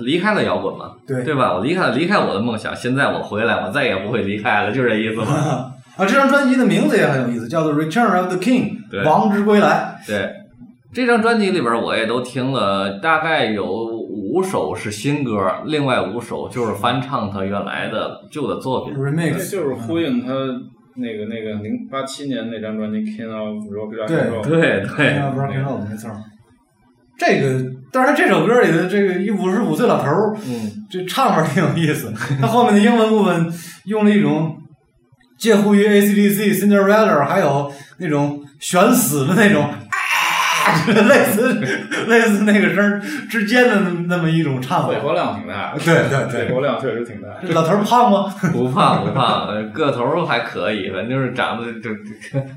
[0.00, 1.54] 离开了摇滚嘛，对对吧？
[1.54, 5.72] 我离开了离开我的梦想，现在我回来，我再也不会离开了，就这意思嘛。
[5.96, 9.96] 啊，这张专辑的名字也很有意思，叫做《Return of the King》，王之归来。
[10.06, 10.32] 对，
[10.92, 18.94] 这张专辑里边我也都听了，大概有五首是新歌，另外五首就是翻唱他原来的旧的作品。
[18.94, 20.32] 这 remix 就是呼应他
[20.96, 24.42] 那个那个零八七年那张专辑《King of Rock and 对。
[24.42, 26.10] 对对，Rock and Roll，没错。
[27.16, 32.12] 这个，当然这首歌里的这个一五十五岁老头儿，嗯，这唱法挺有意思。
[32.40, 33.46] 他后面的英文部分
[33.84, 34.56] 用了一种
[35.38, 41.52] 介乎于 AC/DC、Cinderella 还有那种悬死的那种啊， 类似
[42.08, 44.98] 类似那个声儿之间的那么那么一种唱法肺。
[45.00, 47.28] 活量挺大，对对对肺活量确实挺大。
[47.46, 48.34] 这老头儿胖吗？
[48.52, 51.90] 不胖不胖，呃个头儿还可以，反正就是长得就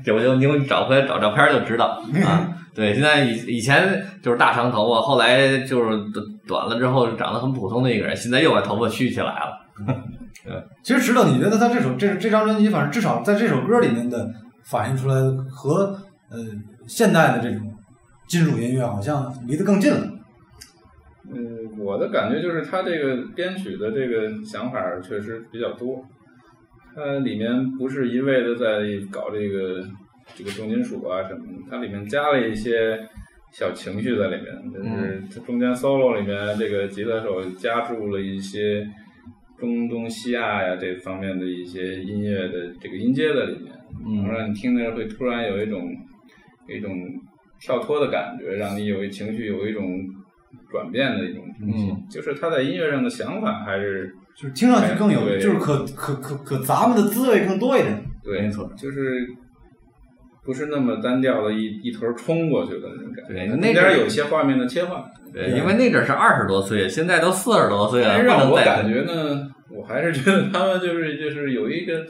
[0.04, 2.48] 就我就你们找回来找照片就知道啊。
[2.74, 5.98] 对，现在以以前就是大长头发，后来就是
[6.46, 9.58] 短了之后长得很普通的一个人，现在又把头发蓄起来了。
[10.82, 14.28] 其实石头，你觉得他这首这这张专辑，反正至少在这首歌里面的
[14.64, 15.98] 反映出来的和
[16.30, 16.38] 呃
[16.86, 17.74] 现代的这种
[18.26, 20.00] 金属音乐好像离得更近了。
[21.30, 26.02] 嗯，我的感觉就是他这个编曲的这个想法确实比较多，
[26.94, 28.66] 它里面不是一味的在
[29.10, 29.84] 搞这个
[30.34, 32.98] 这个重金属啊什么的，它里面加了一些
[33.52, 38.86] 小情绪在里面，就是它中间 solo 里面这个吉他手加注了一些
[39.58, 43.72] 中东西亚呀这方面的一些音乐的这个音阶在里面，
[44.06, 44.22] 嗯。
[44.22, 45.82] 能让你听着会突然有一种
[46.68, 46.92] 有一种
[47.60, 49.84] 跳脱的感觉，让你有一情绪有一种
[50.70, 52.06] 转变的一种东西，嗯。
[52.08, 55.40] 就是他在音乐上的想法还是就是听上去更有，对。
[55.40, 58.00] 就是可可可可咱们的滋味更多一点。
[58.22, 58.70] 对，没错。
[58.76, 59.26] 就是
[60.44, 65.02] 不是那么单调的一一头冲过去的那种感觉，对那边有一些画面的切换。
[65.32, 72.04] 对，因为那阵是二十多岁，现在都四十多岁了，让我感觉呢，我还是觉得他们就是就是有一个，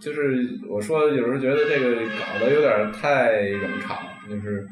[0.00, 4.66] 就是我说有时候觉得这个搞得有点太冗长，就是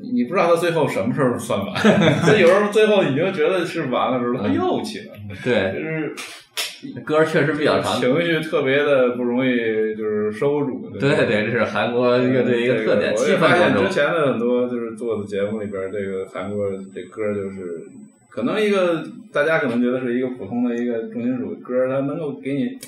[0.00, 6.14] 你你不知道他最后什么时候算完，他有时候最后已经觉得是完了的时候，他又起来了，对就是
[7.04, 8.00] 歌确实比较长。
[8.00, 9.50] 情绪特别的不容易
[9.96, 10.88] 就是收住。
[11.00, 13.88] 对对，这是韩国乐队一个特点，我也发现之。
[13.88, 17.82] 前的很多就是做的节目里边，这个韩国这歌就是，
[18.30, 19.02] 可能一个
[19.32, 22.78] 大家可能觉得是一个普通的一个重金属歌，它能够给你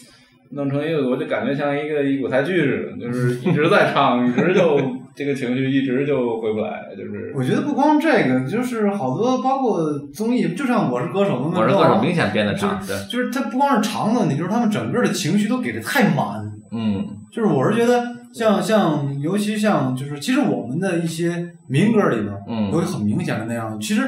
[0.53, 4.81] 弄成一个，我就感觉像一个一舞台剧似的，就是一直在唱，一直就
[5.15, 9.81] 这个情绪一直就回不来，就是我觉得不光这个，就是好多包括
[10.15, 16.51] 综艺，就像《我是歌手》的那我是歌手明显变得长，对，就是它不光是长的问题，就是他们整个的情绪都给的太满。
[16.73, 18.01] 嗯就是我是觉得
[18.33, 23.79] 像像尤其像就是其实我们的一些民歌里边，嗯有很明显的那样。
[23.81, 24.03] 其实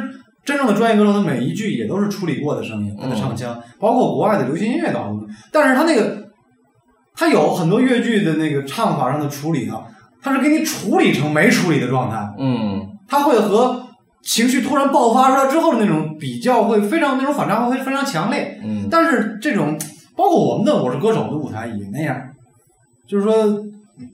[0.44, 6.21] 真正的专业歌手，他每一句也都是处理过的声音，他的唱腔，包括国外的流行音乐当中，但是他那个
[7.14, 9.82] 他有很多越剧的那个唱法上的处理啊，
[10.22, 13.86] 他是给你处理成没处理的状态，嗯他会和
[14.22, 18.60] 情绪突然爆发出来之后的那种比较会非常那种反差会非常强烈。
[18.64, 19.78] 嗯，但是这种
[20.16, 22.16] 包括我们的《我是歌手》的舞台也那样，
[23.06, 23.34] 就是说，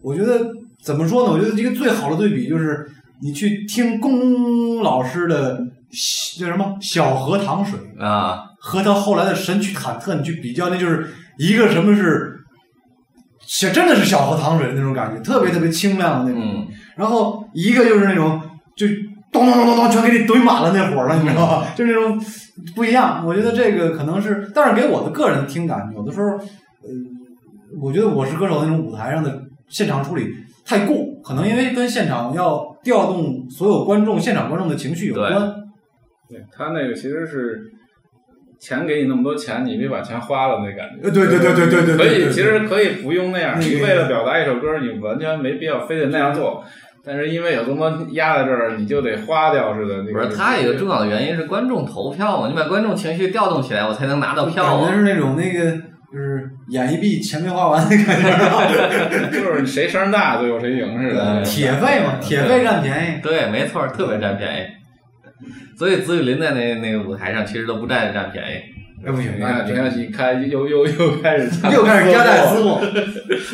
[0.03, 0.41] 我觉得
[0.83, 1.33] 怎么说呢？
[1.33, 2.89] 我觉得一个最好的对比就是
[3.21, 5.61] 你去听龚老师的
[6.39, 12.38] 叫什么《小河淌水》，啊，和他后来的《神曲忐忑》，你去比较，那就是一个什么是
[13.49, 16.45] 小真的是小河淌水的那种感觉，特别特别清亮的那种。
[16.45, 16.69] 嗯
[16.99, 18.43] 然后一个就是那种
[18.75, 18.85] 就
[19.31, 21.73] 咚咚咚咚咚全给你怼满了那会儿了，你知道吧？
[21.77, 22.21] 就是那种
[22.75, 23.25] 不一样。
[23.25, 26.43] 我觉得这个可能是，但是给我的个人听感，有的时候，呃，
[27.81, 30.27] 我觉得我是歌手那种舞台上的现场处理
[30.67, 35.55] 太过，可能因为跟现场要调动所有观众、现场观众的情绪有对关。
[36.29, 37.63] 对他那个其实是
[38.59, 41.05] 钱给你那么多钱，你别把钱花了那感觉。
[41.05, 43.61] 呃对对对对对对对可以，其实可以不用那样。
[43.61, 46.65] 你为了表达一首歌，你完全没必要非得那样做。
[47.05, 50.03] 但是因为有这么压在这儿，你就得花掉似的。
[50.03, 54.81] 那个不是，它有一个重要的原因是观众投票嘛，你把观众情绪调动起来，我才能拿到票啊。
[54.85, 55.71] 感觉是那种那个
[56.13, 61.41] 就是眼一闭钱没花完的感觉， 就是谁声大，最后谁赢似的。
[61.43, 63.21] 铁肺嘛，铁肺占便宜。
[63.23, 64.78] 对，没错，特别占便宜。
[65.77, 68.79] 所以紫雨林在那那个舞台上其实都不占占便宜。
[69.07, 72.81] 哎，不行，你看，你看，你看，又又又开始又开始夹带私货。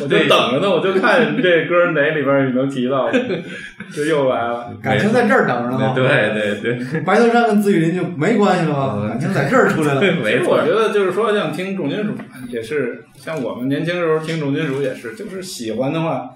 [0.01, 3.11] 我就等着呢，我就看这歌哪里边你能提到，
[3.93, 4.75] 就又来了。
[4.81, 5.93] 感情在这儿等着呢。
[5.95, 6.01] 对
[6.33, 9.01] 对对，白头山跟紫雨林就没关系了吗？
[9.03, 10.01] 嗯感情在这儿出来了。
[10.01, 10.81] 其没错实我觉。
[10.81, 12.15] 得就是说，像听重金属
[12.49, 16.27] 也是，像我们年轻时候听重金属也是，就是喜欢的话，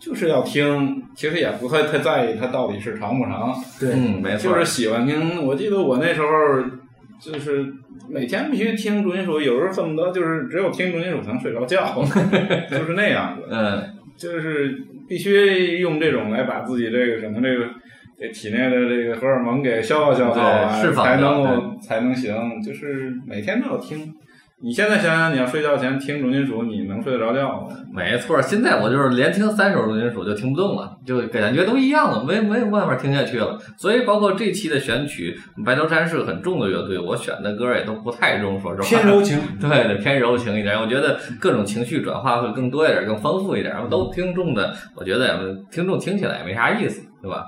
[0.00, 4.50] 就是要听，其实也不会太在意它到底是长不长，对，嗯，没错。
[4.50, 5.44] 就是喜欢听。
[5.44, 6.26] 我记得我那时候
[7.20, 7.70] 就是
[8.08, 12.02] 每天必须听重金属，有时候恨不得就是只有听重金属才能睡着觉，
[12.70, 13.46] 就是那样子。
[13.50, 13.82] 嗯，
[14.16, 14.74] 就是
[15.06, 17.66] 必须用这种来把自己这个什么这个
[18.18, 22.34] 这体内的这个荷尔蒙给消耗消耗啊，对释放才能够才能行。
[22.62, 24.14] 就是每天都要听。
[24.62, 27.68] 你现在想想，你要睡觉前听重金属，你能睡得着觉吗？
[27.94, 28.42] 没错。
[28.42, 33.58] 现在我就是连听三首重金属就听不动了，就感觉都一样了，没没有办法听下去了。
[33.78, 35.34] 所以包括这期的选曲，
[35.64, 38.88] 白头山是个很重的乐队，我选的歌也都不太重，说实话。
[38.88, 39.40] 偏柔情。
[39.58, 40.78] 对 对，偏柔情一点。
[40.78, 43.74] 我觉得各种情绪转化会更多一点，更丰富一点。
[43.88, 47.46] 都听众的，我觉得听众听起来也没啥意思，对吧？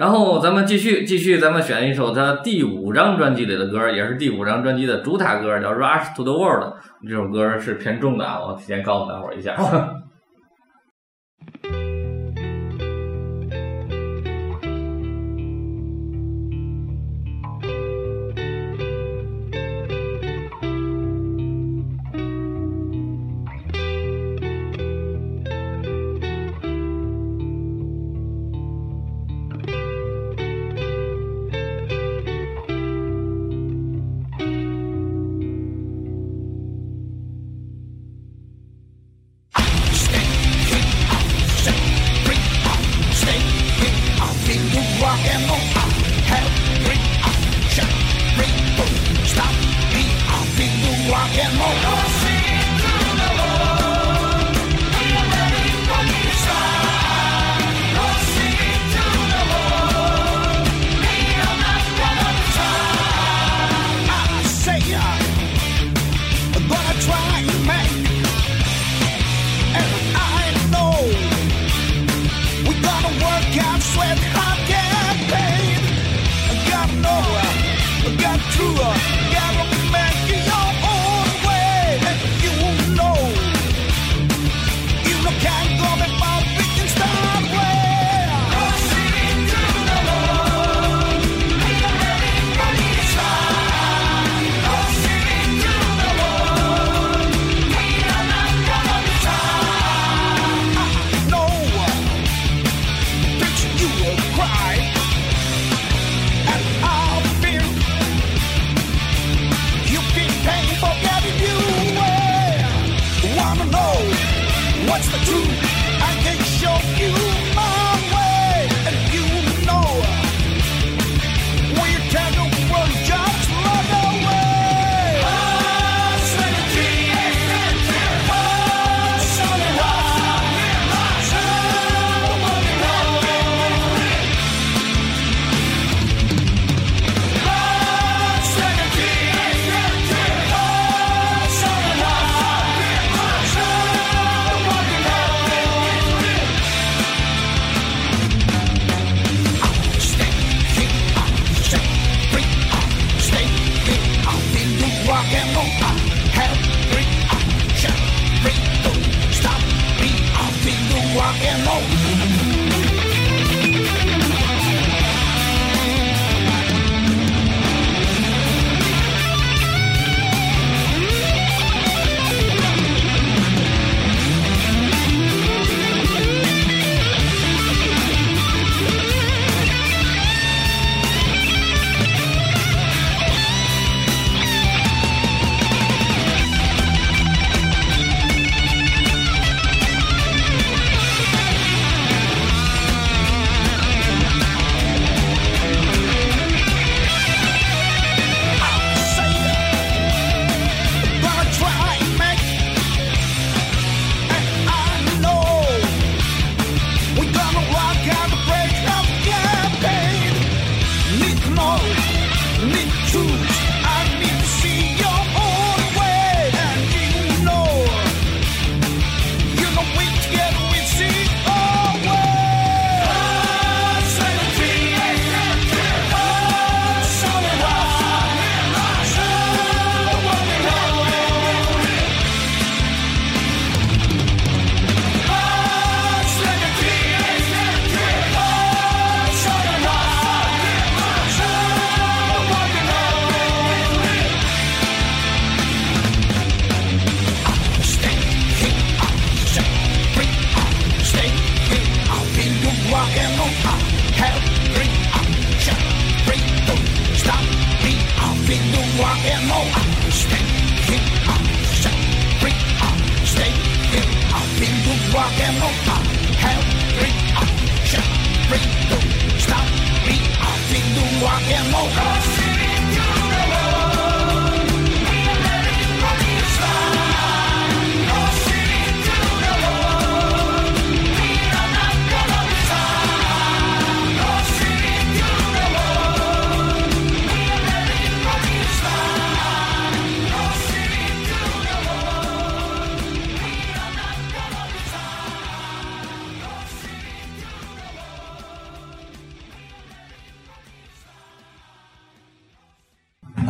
[0.00, 6.72] 然后咱们继续继续，咱们选一首他第五张专辑里的歌，也是第五张专辑的主打歌，叫《Rush to the World》。
[7.06, 9.54] 这首歌是偏重的啊，我提前告诉大伙一下。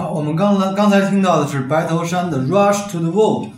[0.00, 3.48] 好，我们刚才刚才听到的是白头山的《Rush to the World》，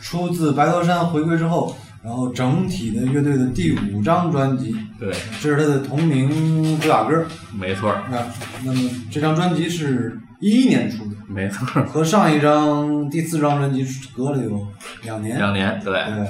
[0.00, 7.24] 出自白头山回归之后，然后整体的乐队的第五张专辑，对，这是他的同名主打歌
[7.56, 8.26] 没错儿，啊。
[8.64, 13.86] 那么这张专辑是一一年出的，没错，和上一张第四张专辑
[14.16, 14.66] 隔了有
[15.04, 15.38] 两年。
[15.38, 16.26] 两年，对，对，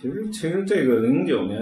[0.00, 1.60] 其实其实这个零九年，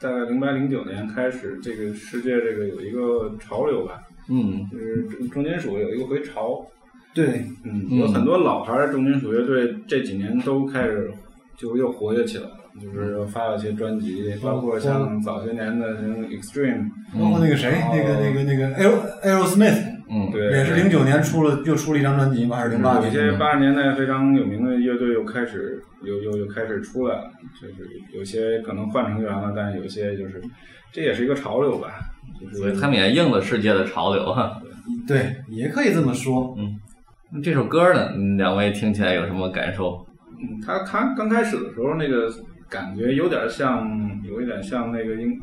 [0.00, 4.00] 大概零八零九年开始，这个世界这个有一个潮流吧，
[4.30, 6.64] 嗯，就是重重金属有一个回潮，
[7.12, 7.98] 对，嗯，嗯。
[7.98, 11.10] 有很多老牌的重金属乐队这几年都开始
[11.56, 23.38] 就又活跃起来了，就是发了一些专辑，包括像早些年的像 Extreme，包括那个谁，那个那个那个 Aero Aerosmith 嗯，对，也是零九年出了又出了一张专辑嘛，还是零八有一些年？
[23.38, 27.30] 八十年代非常有名的乐队又开始又又又开始出来了，
[27.60, 30.42] 就是有些可能换成员了，但是有些就是
[30.92, 32.00] 这也是一个潮流吧，
[32.40, 34.60] 就是所以他们也应了世界的潮流哈。
[35.06, 36.56] 对，也可以这么说。
[37.32, 40.04] 那这首歌呢，嗯两位听起来有什么感受？
[40.30, 42.28] 嗯，他他刚开始的时候那个
[42.68, 43.88] 感觉有点像，
[44.24, 45.38] 有一点像那个英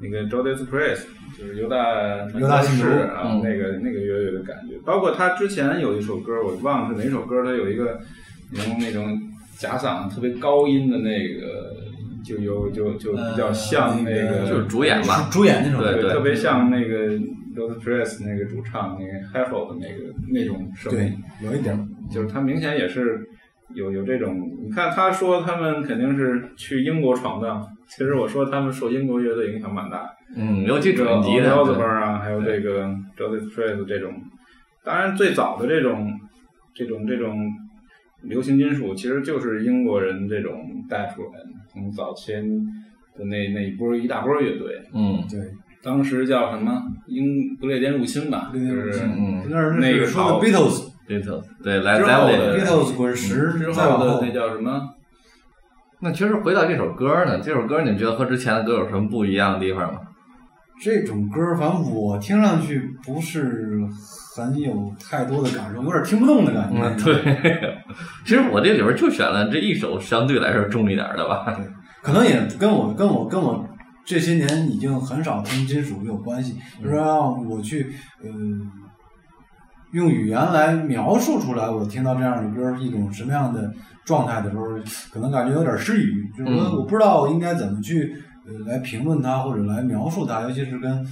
[0.00, 1.04] 那个 Judas Priest，
[1.36, 1.76] 就是犹大
[2.38, 4.78] 犹大信徒士啊，嗯那个那个乐队的感觉。
[4.84, 8.00] 包括他之前有一首歌，我忘了是哪首歌，他有一个
[8.52, 9.18] 用那种
[9.58, 11.74] 假嗓特别高音的那个，
[12.24, 15.80] 就有就就比较像那呃个，就是主演吧主演那种。
[15.80, 17.10] 对对，特别像那个
[17.54, 21.88] Judas Priest 那个主唱那个 h e f o 的那个那种声音对。，有一点。
[22.08, 23.26] 就是他明显也是
[23.74, 32.84] 有有这种，你看他说他们肯定是去英国闯荡，其实我说他们受英国乐队影响蛮大，嗯，尤其这个准级的，o 对 z b o r 啊，还有这个
[33.16, 34.12] Judas Priest 这种，
[34.84, 36.12] 当然最早的这种
[36.74, 37.36] 这种这种
[38.28, 40.52] 流行金属，其实就是英国人这种
[40.88, 45.40] 带出来的，从早期的那那一波一大波乐队，嗯对，
[45.82, 49.00] 当时叫什么英不列颠入侵吧，不列颠入侵
[49.48, 50.90] 就是嗯那个说的 Beatles。
[51.08, 54.82] ，Beatles，对，来之后 Zeppelin 的 Beatles 滚石之后后的那叫什么？
[56.00, 60.00] 那其实回到这首歌呢，这首歌你们觉得和之前的歌有什么不一样的地方吗？
[60.82, 63.80] 这种歌，反正我听上去不是
[64.36, 66.78] 很有太多的感受，有点听不懂的感觉。
[66.82, 67.78] 嗯，对。
[68.24, 71.44] 其实我这里边就选了这一首相对来说重一点的吧。
[71.56, 71.64] 对
[72.02, 73.66] 可能也跟我跟我跟我
[74.04, 78.30] 这些年已经很少听金属有关系，就是说让我去呃
[79.92, 83.72] 用语言来描述出来，我听到这样的歌一种什么样的
[84.04, 84.64] 状态的时候，
[85.12, 88.14] 可能感觉有点失语，就是我不知道应该怎么去
[88.46, 91.04] 呃来评论它或者来描述它，尤其是跟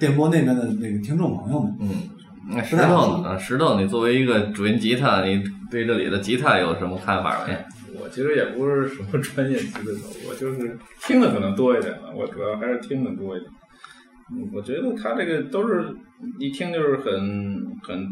[0.00, 1.72] 电波那边的那个听众朋友们。
[1.80, 2.21] 嗯，那
[2.64, 3.28] 石头呢？
[3.28, 7.56] 啊，石头，你作为一个主音吉他，你对这里的吉他有什么看法没？
[8.00, 10.76] 我其实也不是什么专业吉他手，我就是
[11.06, 13.50] 听的可能多一点吧，我主要还是听的多一点。
[14.32, 15.94] 嗯，我觉得他这个都是
[16.38, 18.08] 一听就是很很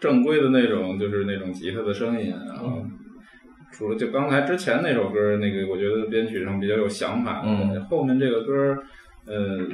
[0.00, 2.84] 正规的那种，就是那种吉他的声音，然后
[3.72, 8.76] 除了就刚才之前那首歌，那个我觉得编曲上比较有想法，嗯，后面这个歌，
[9.26, 9.66] 呃。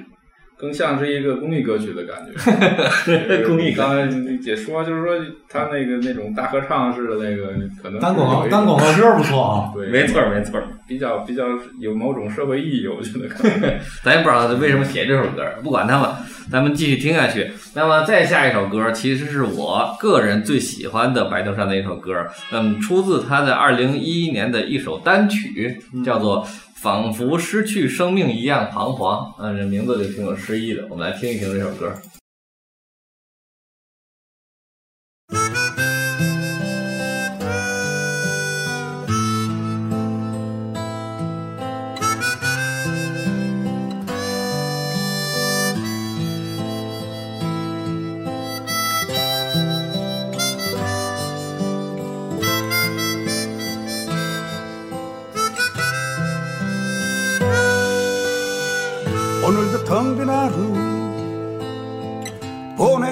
[0.59, 4.09] 更像是一个公益歌曲的感觉， 公益刚才
[4.42, 5.16] 姐说，就是说
[5.48, 7.52] 他那个那种大合唱式的那个，
[7.82, 9.70] 可能当广告当广告歌不错啊。
[9.74, 10.61] 对，没错，没错。
[10.88, 11.44] 比较比较
[11.78, 13.74] 有某种社会意义，我觉得可能。
[14.02, 16.11] 咱也不知道他为什么写这首歌，不管他们，
[16.50, 17.50] 咱们继续听下去。
[17.74, 26.42] 那么再下一首歌，其实是我个人最喜欢的白头山的一首歌，嗯，出自他的二零一一年的一首单曲，叫做
[26.81, 29.33] 《仿佛失去生命一样彷徨》。
[29.41, 30.87] 嗯，这名字就挺有诗意的。
[30.89, 31.93] 我们来听一听这首歌。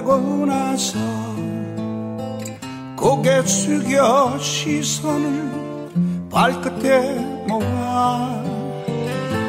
[0.07, 0.99] 보내고 나서
[2.97, 8.41] 고개 숙여 시선을 발끝에 모아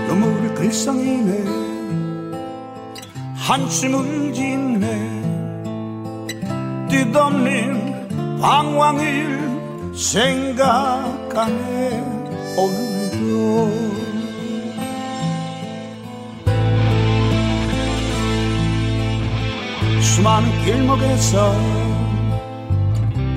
[0.08, 1.46] 눈물을 글썽이네.
[3.36, 5.18] 한숨을 짓네.
[6.90, 11.58] 뜻없는 방황을 생각하네.
[12.58, 13.97] 오늘도
[20.08, 21.54] 수많은 길목에서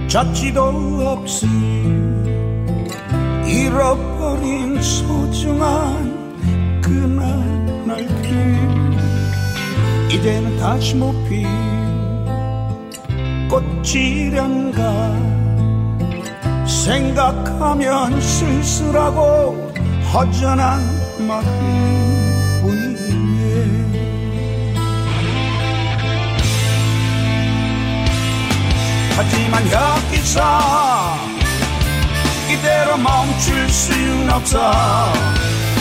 [0.08, 0.62] 잡지도
[1.06, 1.46] 없이
[3.46, 7.28] 잃어버린 소중한 그날
[7.86, 8.58] 날길.
[10.10, 11.46] 이제는 다시 못핀
[13.48, 14.80] 꽃이련가
[16.66, 19.72] 생각하면 쓸쓸하고
[20.12, 20.80] 허전한
[21.26, 22.09] 마음
[29.52, 31.18] 하지만 여기서
[32.48, 35.12] 이대로 멈출 순 없어.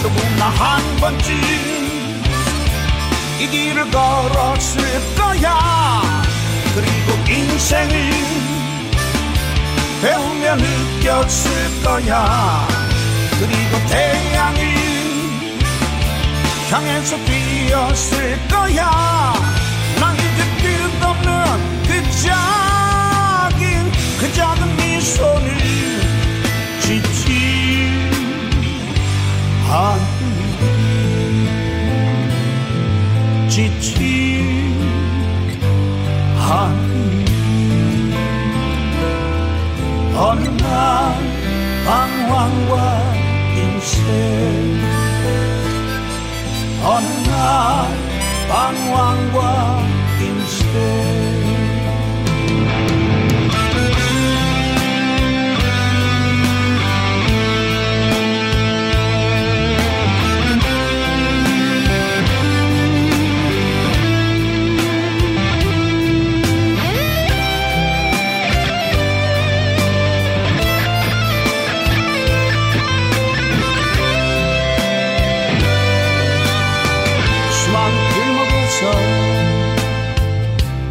[0.02, 1.36] 누구나 한 번쯤
[3.40, 6.02] 이 길을 걸었을 거야.
[6.74, 8.12] 그리고 인생을
[10.02, 12.68] 배우며 느꼈을 거야.
[13.40, 14.76] 그리고 태양을
[16.72, 19.34] 향해서 뛰었을 거야.
[20.00, 22.49] 난 이제 끝없는 그 작은 그
[24.40, 25.58] 작은 미소를
[26.80, 28.10] 지친
[29.68, 30.00] 하늘
[33.50, 34.80] 지친
[36.38, 36.80] 하늘
[40.16, 40.64] 어느 날
[41.86, 42.74] 방황과
[43.58, 43.98] 인생
[46.82, 47.36] 어느 날
[48.48, 49.84] 방황과
[50.22, 51.49] 인생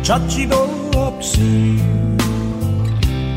[0.09, 0.57] 잡지도
[0.97, 1.79] 없이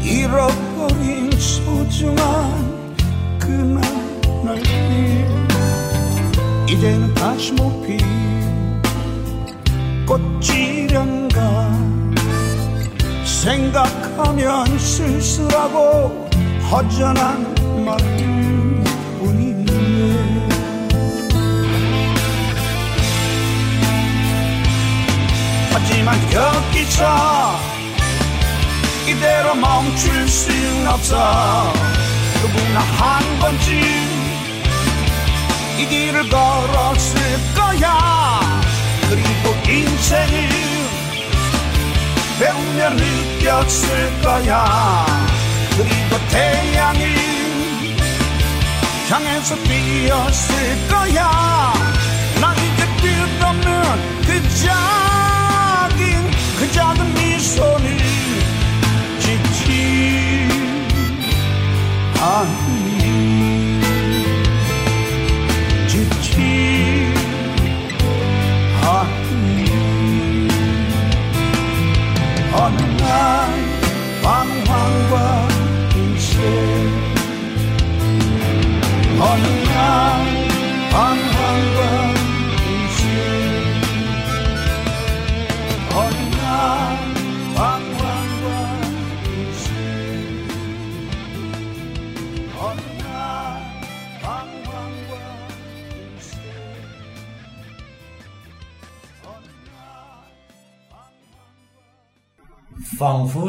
[0.02, 2.96] 잃어버린 소중한
[3.38, 3.84] 그날
[4.46, 5.28] 날길
[6.70, 8.00] 이제는 다시 못핀
[10.08, 11.78] 꽃이련가
[13.26, 16.30] 생각하면 쓸쓸하고
[16.72, 17.98] 허전한 마
[25.84, 27.60] 하지만 여기서
[29.08, 31.74] 이대로 멈출 순 없어.
[32.42, 33.74] 누구나 한 번쯤
[35.80, 37.22] 이 길을 걸었을
[37.56, 38.40] 거야.
[39.10, 40.50] 그리고 인생을
[42.40, 45.06] 배우며 느꼈을 거야.
[45.78, 47.16] 그리고 태양을
[49.10, 51.74] 향해서 뛰었을 거야.
[52.40, 55.31] 난 이제 끝없는 그작
[56.02, 56.26] gergin
[56.60, 57.21] Kıcağdım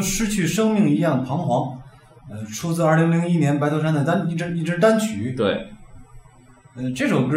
[0.03, 1.79] 失去生命一样彷徨。
[2.31, 5.33] 呃，出自二零零一年白头山的单一支一支单曲。
[5.37, 5.69] 对，
[6.77, 7.37] 呃，这首歌，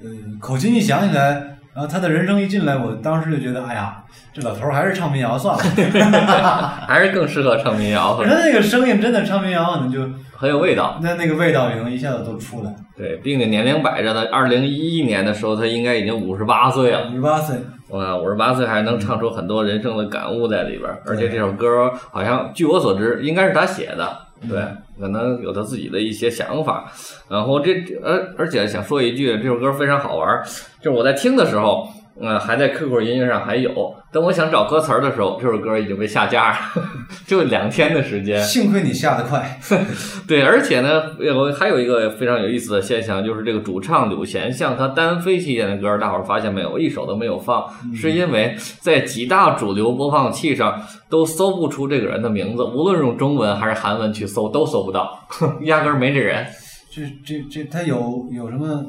[0.00, 0.08] 呃，
[0.38, 1.32] 口琴一响起来，
[1.74, 5.64] 然后他的人声一进来，我当时就觉得，哎呀，这老头儿还是唱民谣算了。
[6.86, 11.00] 还是更适合唱民谣， 他那个声音真的唱民谣，可能就很有味道。
[11.02, 12.72] 那那个味道也能一下子都出来。
[12.96, 17.08] 对，并且年龄摆着呢，二零一一年的时候，他应该已经五十八岁了。
[17.10, 17.56] 五十八岁，
[17.92, 24.16] 哇，五十八岁还能唱出很多人生的感悟在里边儿，而且这首歌好像据我所知应该是他写的，
[24.48, 24.62] 对，
[24.98, 26.90] 可能有他自己的一些想法。
[27.28, 30.42] 然后这而而且想说一句，这首歌非常好玩儿，
[30.80, 31.86] 就是我在听的时候，
[32.20, 33.94] 呃，还在 QQ 音乐上还有。
[34.12, 36.56] 等我想找歌词儿的时候，这首歌已经被下架了，
[37.26, 38.42] 就两天的时间。
[38.42, 39.58] 幸亏你下得快，
[40.28, 41.02] 对，而且呢，
[41.34, 47.64] 我还有一个非常有意思的现象，就是这个主唱柳贤像他单飞期间的歌，大伙儿发现没有，一首都没有放，
[47.94, 55.18] 是因为在几大主流播放器上都搜不出这个人的名字，无论用中文还是韩文去搜都搜不到，
[55.64, 56.46] 压根儿没这人。
[56.94, 58.84] 这这这他有有什么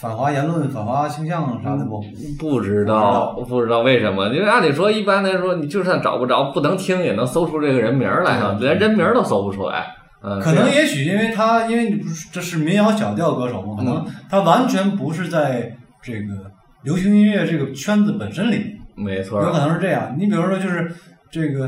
[0.00, 2.00] 反华言论、反华倾向啥的不？
[2.38, 9.86] 不知道，不知道为什么，因为按理说，一般来说，你就算找不着，不能听，也能搜出这个人名儿来啊，连人名儿都搜不出来。
[10.22, 16.50] 嗯，可能也许因为他，因为你不是这是民谣小调歌手嘛，可能他完全不是在这个
[16.82, 20.14] 流行音乐这个圈子本身里，没错有可能是这样。
[20.18, 20.92] 你比如说，就是
[21.30, 21.66] 这个，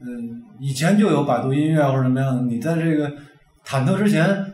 [0.00, 3.10] 嗯，以前就有百度音乐或者什么样的，你在这个
[3.66, 4.49] 忐忑之前，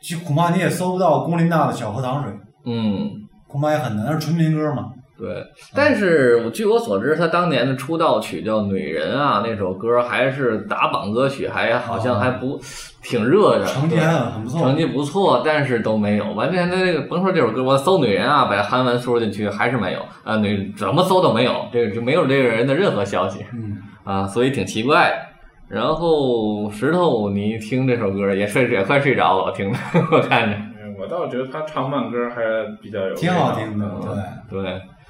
[0.00, 2.32] 就恐怕你也搜不到龚琳娜的《小河塘水》，
[2.64, 3.22] 嗯。
[3.48, 4.86] 恐怕也很难，那是纯民歌嘛。
[5.16, 5.42] 对，
[5.72, 12.60] 但是我据我所知，他当年的出道曲叫《女人》啊，那首歌还是打榜歌曲，还好像还不
[13.02, 14.60] 挺热的，成绩还很很不错。
[14.60, 16.32] 成绩不错，但是都没有。
[16.32, 25.16] 完全他这个甭说这首歌，我搜《女人》啊，把韩文输入进去还是没有啊，女怎么搜都没有，这个就没有这个人的任何消息嗯，啊，所以挺奇怪的。
[25.68, 29.78] 然后石头，你一听这首歌也睡也快睡着了，我听着
[30.12, 30.56] 我看着。
[30.56, 32.40] 嗯我倒觉得他唱慢歌还
[32.80, 33.86] 比较有挺好听的
[34.48, 34.62] 对。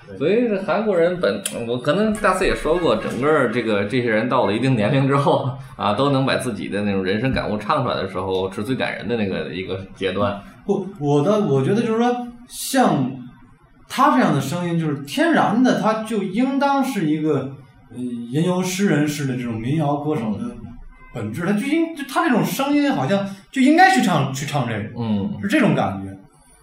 [0.08, 10.42] 对，所以这韩国人本我可能大四也说过，整个这个这些人到了一定年龄之后 啊，都能把自己的那种人生感悟唱出来的时候，是最感人的那个一个阶段。
[10.64, 13.08] 不，我的我觉得就是说，像
[13.88, 17.52] 他这样的声音，就是天然的，他就应当是一个呃
[17.94, 20.44] 吟游诗人式的这种民谣歌手的
[21.14, 25.38] 本质，他就应就他这种声音好像就应该去唱去唱这个，嗯。
[25.42, 26.14] 是这种感觉，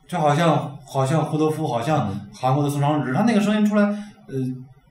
[0.07, 4.35] 就好像好像胡德夫，好像韩国的宋长直，他那个声音出来，呃，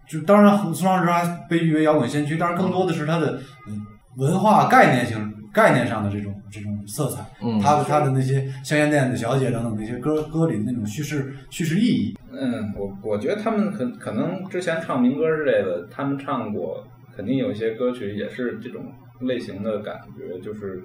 [0.09, 3.39] 就当然宋长直还被誉为摇滚先驱，但是更多的是他的
[3.69, 3.81] 嗯
[4.17, 7.23] 文化概念性概念上的这种这种色彩。
[7.43, 16.83] 嗯，他的他的那些香烟店的小姐等等那些歌歌里的那种叙事叙事意义，嗯，我我觉得他们可可能之前唱民歌之类的，他们唱过，
[17.17, 18.85] 肯定有一些歌曲也是这种
[19.21, 20.83] 类型的感觉，就是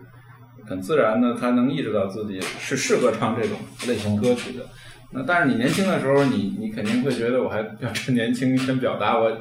[0.65, 3.57] 很自然的，他能意识到自己是适合唱这种
[3.88, 4.64] 类型歌曲的。
[5.11, 9.31] 那但是你年轻的时候，你你肯定会觉得我还要趁年轻，先表达我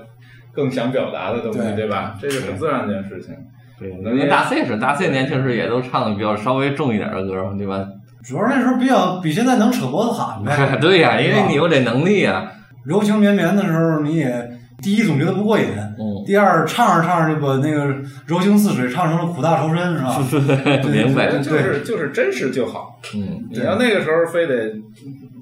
[0.52, 2.16] 更想表达的东西，对对吧？
[2.20, 3.34] 这是很自然的一件事情。
[3.78, 7.86] 对，因为大 C 是大 C 年轻时也都唱的比较稍微重一点的歌嘛，对吧？
[8.24, 10.76] 主要那时候比较比现在能扯脖子喊呗。
[10.80, 12.50] 对呀、因为你有这能力啊、
[12.84, 14.50] 柔情绵绵的时候，你也
[14.82, 15.66] 第一总觉得不过瘾，
[15.98, 17.86] 嗯，第二唱着唱着就把那个
[18.26, 20.18] 柔情似水唱成了苦大仇深，是吧？
[20.82, 22.98] 对 明白就是就是真实就好。
[23.14, 24.72] 嗯，你要那个时候非得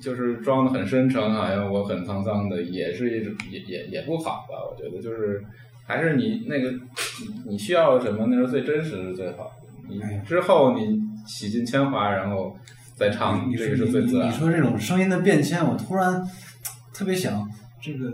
[0.01, 4.55] 就是装的很深沉，好像我很沧桑的，也是一种也也也不好吧？
[4.71, 5.43] 我觉得就是
[5.87, 9.53] 还是你那个你你需要什么，那时候最真实是最好。
[9.89, 12.57] 你之后你洗尽铅华，然后
[12.97, 14.33] 再唱，你这个是最自然的。
[14.33, 16.23] 你说这种声音的变迁，我突然
[16.93, 17.47] 特别想，
[17.83, 18.11] 这个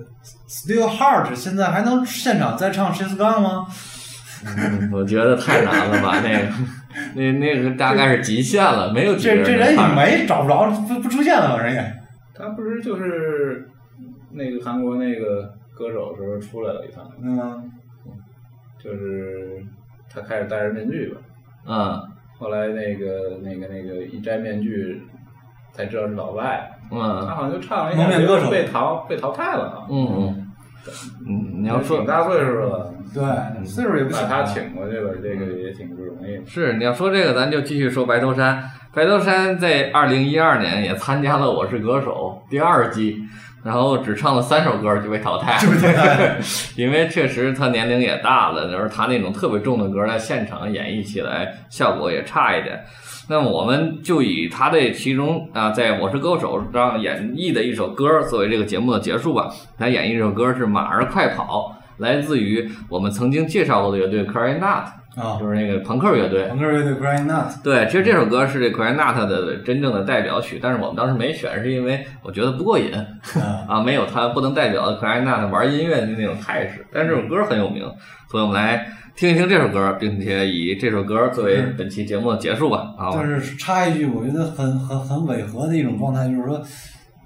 [0.49, 3.67] Still Heart 现在还能现场再唱《She's Gone》吗？
[4.43, 6.49] 嗯我觉得太难了吧，那个
[7.15, 11.63] 那那个大概是极限了，没有几个这这人也没找不着，不不出现了吧？
[11.63, 11.97] 人也。
[12.35, 13.69] 他不是就是
[14.33, 17.71] 那个韩国那个歌手时候出来了一趟，嗯，
[18.79, 19.65] 就是
[20.13, 21.21] 他开始戴着面具吧，
[21.67, 22.03] 嗯。
[22.39, 25.03] 后来那个那个那个一摘面具，
[25.73, 26.71] 才知道是老外。
[26.91, 26.99] 嗯。
[27.01, 28.51] 他嗯好像就唱了一下，蒙面歌手。
[28.51, 29.87] 被淘被淘汰了啊。
[29.91, 30.47] 嗯嗯。
[31.27, 34.23] 嗯，你要说挺大岁数了，对，岁数也不小。
[34.23, 34.29] 把。
[34.29, 36.39] 他请过去了，这个也挺不容易。
[36.39, 36.47] 的。
[36.47, 38.63] 是你要说这个，咱就继续说白头山。
[38.95, 43.23] 白头山在二零一二年也参加了《我是歌手》第二季，
[43.63, 46.37] 然后只唱了三首歌就被淘汰了，
[46.77, 52.83] 因为确实他年龄也大了，然后他那种特别重的歌在现场演绎起来效果也差一点。
[53.29, 59.49] 那么我们就以他的其中啊，在《我是歌手》上演绎的一首歌作为这个节目的结束吧。
[59.79, 66.47] 他演绎这首歌是《马儿快跑》，来自于我们曾经介绍过的乐队 Cry Not，啊，就是那个朋克乐队。
[66.49, 76.87] 朋克乐队 Crying Nut，对，其实这首歌是这 Cry Not 的真正的代表曲，但是我们当时没选，是因为我觉得不过瘾啊， 啊，没有它不能代表 Cry Not 玩音乐的那种态势。
[76.93, 77.83] 但是这首歌很有名，
[78.31, 82.95] 所以我们来听一听这首歌，并且以这首歌作为本期节目的结束吧。
[82.97, 86.63] 啊，就是插一句，我觉得很很很违和的一种状态，就是说，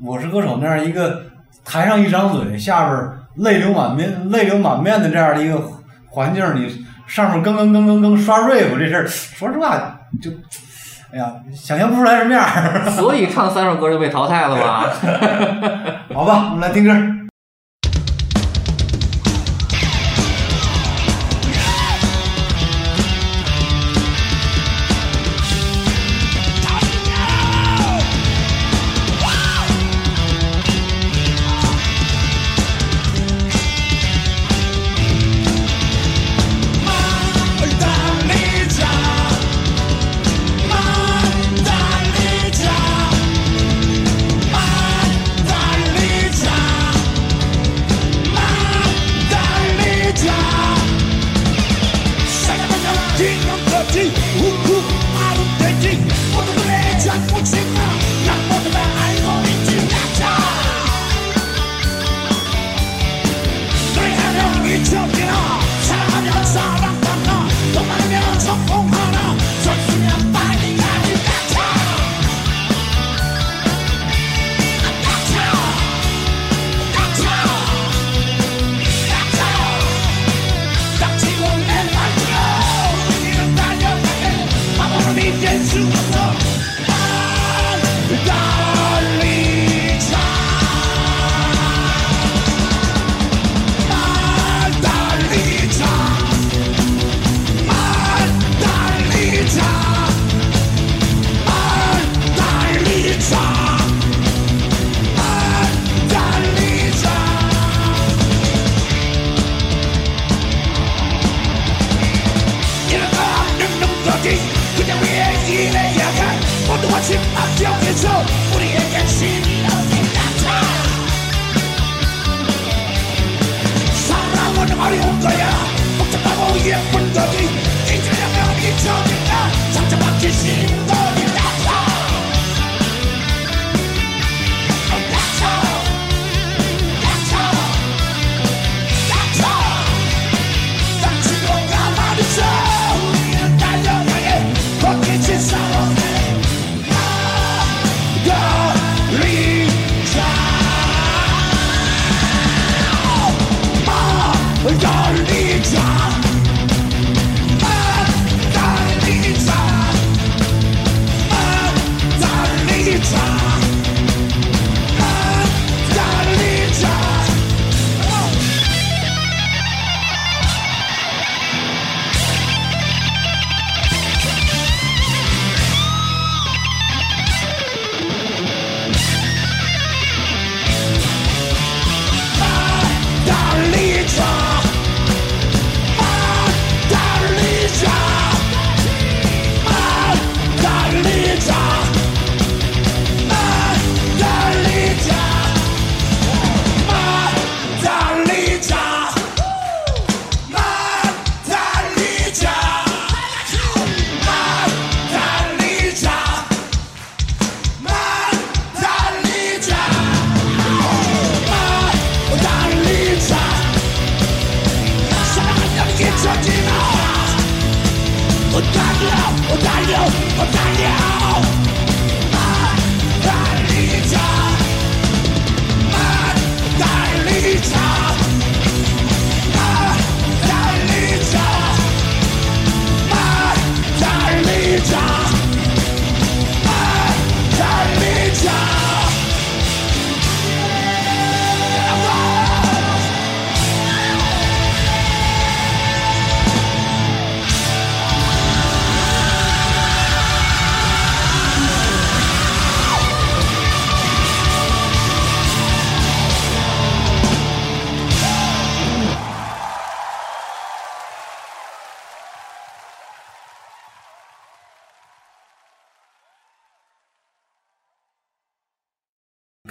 [0.02, 1.20] 我是歌手那样一个
[1.65, 5.61] 台上一张嘴，下边泪流满面、泪流满面的这样的一个
[6.09, 10.31] 环境，你上面更更更更更刷 rap 这事儿，说实话就，
[11.12, 12.89] 哎呀，想象不出来什么样儿。
[12.90, 14.90] 所以唱三首歌就被淘汰了吧？
[16.14, 16.90] 好吧，我们来听歌。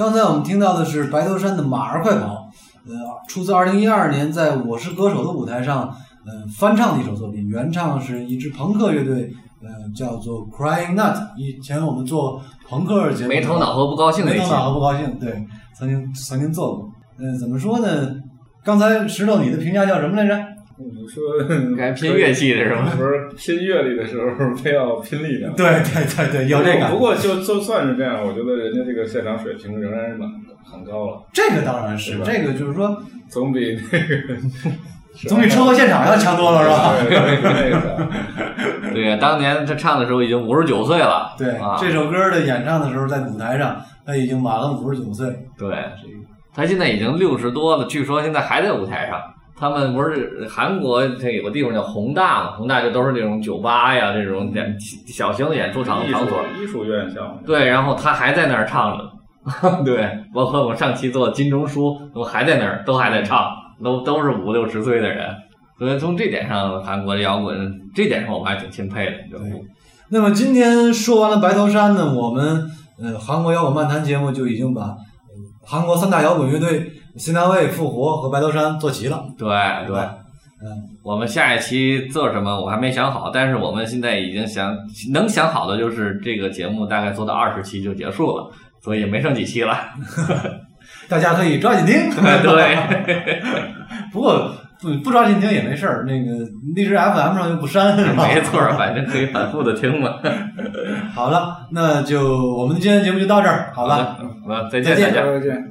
[0.04, 2.28] 刚才我们听到的是白头山的《马儿快跑》，
[2.86, 2.94] 呃，
[3.26, 5.84] 出自二零一二年在《我是歌手》的舞台上，
[6.26, 9.32] 呃，翻唱的一首作品，原唱是一支朋克乐队，
[9.62, 11.16] 呃，叫做 Crying Nut。
[11.38, 15.42] 以前我们做朋克节目，没头脑和不高兴没头，脑和不高兴，对，
[15.74, 16.90] 曾经曾经做过。
[17.18, 18.14] 呃，怎么说呢？
[18.62, 20.38] 刚才石头你的评价叫什么来着？
[20.92, 21.24] 你说
[21.78, 22.92] 该拼乐器的是吗？
[22.98, 25.54] 不是拼乐理的时候非要拼力量。
[25.56, 26.88] 对对对对，有这个。
[26.88, 30.28] 不过就就算是这样，我觉得人家这个现场水平仍然是蛮
[30.64, 34.36] 很高了，这个当然是，这个就是说，总比那个
[35.28, 36.94] 总比车祸现场要强多了，是吧？
[37.08, 41.36] 对 对对当年他唱的时候已经五十九岁了。
[41.38, 45.28] 对，啊，这首歌的演唱的时候，在舞台上，他已经满了五十九岁。
[45.58, 45.76] 对，
[46.56, 49.20] 他现在已经六十多了，据说现在还在舞台上。
[49.64, 52.52] 他们不是韩国它有个地方叫宏大嘛？
[52.58, 54.78] 宏大就都是那种酒吧呀，这种演
[55.08, 56.40] 小型的演出场场所。
[56.62, 59.10] 艺术院校，对，然后他还在那儿唱着，
[59.86, 65.34] 对，包括我上期做金钟书，我还在那儿，都还在唱，都都是五六十岁的人。
[65.80, 67.56] 所以从这点上，韩国的摇滚
[67.96, 69.40] 这点上我们还挺钦佩的，对
[70.10, 72.70] 那么今天说完了白头山呢，我们
[73.02, 74.98] 呃韩国摇滚漫谈节目就已经把、呃
[75.66, 79.24] 韩国三大摇滚乐队新单位、复活和白头山做齐了。
[79.38, 79.48] 对
[79.88, 80.70] 对，嗯，
[81.04, 84.76] 我们下一期做什么我还没想好，但是我们现在已经想
[85.12, 88.50] 能想好的就是这个节目大概做到二十期就结束了，
[88.82, 89.78] 所以没剩几期了。
[91.08, 91.96] 大家可以抓紧听。
[92.44, 93.32] 对，
[94.12, 96.46] 不过不不抓紧听也没事儿，那个
[96.76, 98.28] 荔枝 FM 上又不删，是吧？
[98.28, 100.16] 没错儿，反正可以反复的听嘛。
[101.14, 103.98] 好了，那就我们今天节目就到这儿，好吧？
[103.98, 105.32] 的，好，再见，再见大家。
[105.32, 105.64] 再见。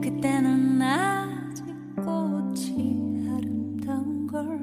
[0.00, 1.64] 그때는 아직
[1.96, 4.58] 꽃이 아름다운 걸.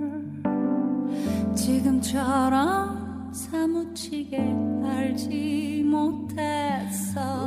[1.55, 4.37] 지금처럼 사무치게
[4.83, 7.45] 알지 못했어